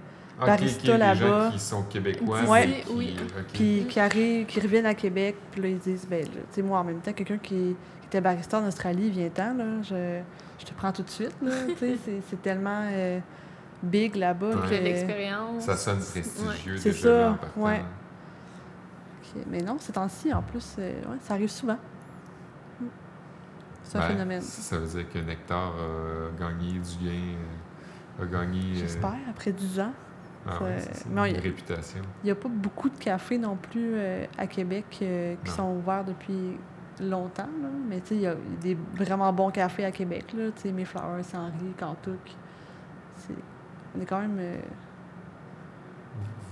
[0.40, 1.50] Ok, barista là-bas.
[1.52, 2.82] qui sont québécois, Ouais.
[2.86, 2.92] qui...
[2.92, 3.16] Oui.
[3.52, 6.78] Puis qui arrivent, qui reviennent à Québec, puis là, ils disent, ben, tu sais, moi,
[6.80, 7.76] en même temps, quelqu'un qui,
[8.10, 10.20] était barista en Australie, viens-t'en, là, je,
[10.58, 13.20] je te prends tout de suite, là, tu sais, c'est- c'est tellement euh,
[13.82, 14.54] big là-bas Ouais.
[14.72, 14.84] Il que...
[14.84, 15.64] l'expérience.
[15.64, 17.82] Ça sonne prestigieux C'est déjà ça, en ouais.
[19.32, 21.78] que- Mais non, ces temps-ci, en plus, euh, ouais, ça arrive souvent.
[23.84, 24.40] C'est un Ben, phénomène.
[24.42, 27.34] Ça, veut dire que Nectar a gagné du gain,
[28.20, 28.60] euh, a gagné...
[28.60, 29.92] euh, J'espère, après 10 ans.
[30.46, 32.00] Ah Ça- ouais, c'est ça, mais une on- réputation.
[32.22, 35.56] Il n'y a pas beaucoup de cafés non plus euh, à Québec euh, qui Non.
[35.56, 36.56] sont ouverts depuis
[37.00, 37.48] longtemps.
[37.62, 37.68] Là.
[37.88, 40.32] Mais tu sais, il y a des vraiment bons cafés à Québec.
[40.36, 40.50] Là.
[40.54, 42.36] Tu sais, Mayflower, Saint-Henri, Cantuc.
[43.16, 43.34] C'est...
[43.96, 44.36] On est quand même...
[44.38, 44.56] euh,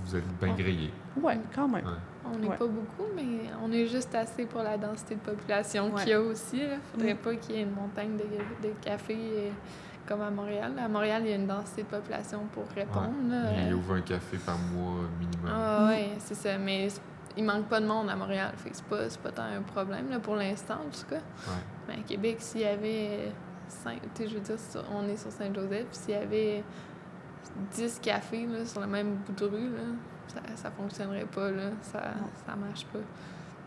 [0.04, 0.62] Vous êtes bien Ouais.
[0.62, 0.90] grillé.
[1.20, 1.84] Ouais, quand même.
[1.84, 1.92] Ouais.
[2.32, 2.56] On n'est Ouais.
[2.56, 6.00] pas beaucoup, mais on est juste assez pour la densité de population Ouais.
[6.02, 6.58] qu'il y a aussi.
[6.58, 7.18] Il ne faudrait Mm.
[7.18, 9.50] pas qu'il y ait une montagne de, de cafés euh,
[10.06, 10.72] comme à Montréal.
[10.82, 13.12] À Montréal, il y a une densité de population pour répondre.
[13.28, 13.50] là.
[13.66, 15.50] Il Euh, ouvre un café par mois minimum.
[15.50, 16.56] Ah ouais, c'est ça.
[16.58, 16.88] Mais
[17.38, 18.52] il manque pas de monde à Montréal.
[18.56, 21.16] Fait que c'est pas, c'est pas tant un problème là, pour l'instant, en tout cas.
[21.16, 21.62] Ouais.
[21.88, 23.32] Mais à Québec, s'il y avait
[23.68, 26.62] cinq, tu sais, je veux dire, sur- on est sur Saint-Joseph, puis s'il y avait
[27.72, 29.82] 10 cafés là, sur le même bout de rue, là,
[30.26, 31.70] ça, ça fonctionnerait pas, là.
[31.82, 32.02] Ça,
[32.46, 32.98] ça marche pas.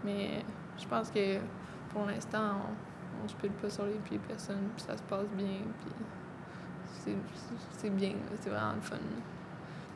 [0.03, 0.43] Mais
[0.77, 1.37] je pense que
[1.93, 2.57] pour l'instant,
[3.21, 5.93] on, on se pile pas sur les pieds personne, puis ça se passe bien, puis
[7.03, 7.15] c'est,
[7.77, 8.97] c'est bien, là, c'est vraiment le fun.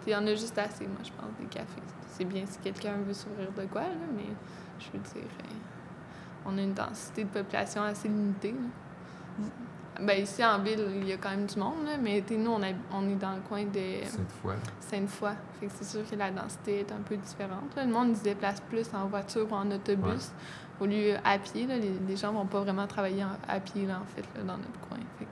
[0.07, 1.81] Il y en a juste assez, moi, je pense, des cafés.
[2.17, 4.23] C'est bien si quelqu'un veut s'ouvrir de quoi, là, mais
[4.79, 8.53] je veux dire, euh, on a une densité de population assez limitée.
[8.53, 9.45] là.
[10.01, 12.61] Ben, ici, en ville, il y a quand même du monde, là, mais nous, on,
[12.61, 14.03] est dans le coin de.
[14.81, 15.31] Sainte-Foy.
[15.59, 17.73] Fait que c'est sûr que la densité est un peu différente.
[17.75, 17.85] là.
[17.85, 20.31] Le monde se déplace plus en voiture ou en autobus.
[20.81, 23.85] Au lieu à pied, là, les, les gens vont pas vraiment travailler en- à pied,
[23.85, 24.97] là, en fait, là, dans notre coin.
[25.17, 25.31] Fait que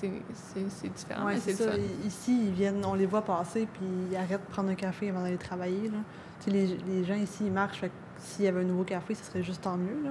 [0.00, 1.70] c'est, c'est, c'est différent, Ouais, c'est ça.
[2.06, 5.22] Ici, ils viennent, on les voit passer, puis ils arrêtent de prendre un café avant
[5.22, 5.88] d'aller travailler.
[5.88, 5.98] Là.
[6.46, 7.78] Les, les gens ici, ils marchent.
[7.80, 10.02] Fait s'il y avait un nouveau café, ce serait juste tant mieux.
[10.04, 10.10] Là.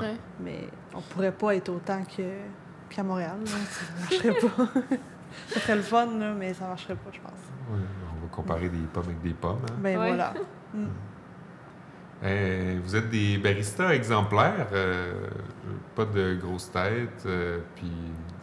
[0.00, 0.14] Ouais.
[0.40, 2.22] Mais on pourrait pas être autant que,
[2.90, 3.36] qu'à Montréal.
[3.44, 3.50] Là.
[3.70, 4.96] Ça marcherait pas.
[5.48, 7.32] ça serait le fun, là, mais ça marcherait pas, je pense.
[7.70, 7.80] Ouais,
[8.16, 9.58] on va comparer des pommes avec des pommes.
[9.70, 9.74] hein.
[9.82, 10.08] Ben Ouais.
[10.08, 10.34] voilà.
[10.74, 10.86] Mm.
[12.24, 15.28] Euh, vous êtes des baristas exemplaires, euh,
[15.94, 17.90] pas de grosses têtes, euh, puis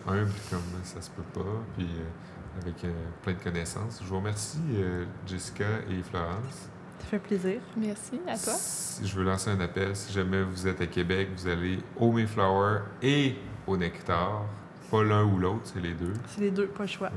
[0.08, 2.92] humble comme ça se peut pas, puis euh, avec euh,
[3.24, 4.00] plein de connaissances.
[4.04, 6.70] Je vous remercie, euh, Jessica et Florence.
[7.00, 7.60] Ça fait plaisir.
[7.78, 8.54] Merci à toi.
[8.54, 9.96] Si- je veux lancer un appel.
[9.96, 13.36] Si jamais vous êtes à Québec, vous allez au Mayflower et
[13.66, 14.46] au Nectar.
[14.90, 16.14] Pas l'un ou l'autre, c'est les deux.
[16.28, 17.10] C'est les deux, pas le choix.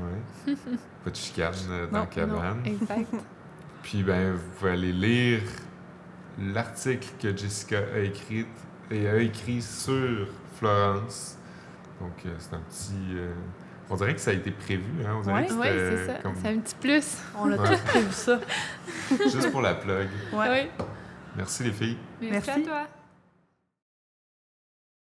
[0.47, 0.55] Ouais.
[1.03, 1.53] pas de chicane
[1.91, 2.57] dans la cabane.
[2.59, 3.13] Non, exact.
[3.83, 5.41] Puis ben, vous pouvez aller lire
[6.39, 8.45] l'article que Jessica a écrit
[8.89, 10.27] et a écrit sur
[10.57, 11.34] Florence.
[12.01, 12.93] Donc euh, c'est un petit.
[13.15, 13.33] euh,
[13.89, 15.15] on dirait que ça a été prévu, hein?
[15.17, 15.45] On dirait Ouais.
[15.47, 16.13] que Oui, c'était c'est ça.
[16.21, 17.17] comme C'est un petit plus.
[17.37, 17.69] On a Ouais.
[17.69, 18.39] tous prévu ça.
[19.23, 20.07] juste pour la plug.
[20.33, 20.69] Ouais.
[20.79, 20.85] Oui.
[21.37, 21.97] Merci les filles.
[22.21, 22.61] Merci, Merci.
[22.61, 22.87] à toi.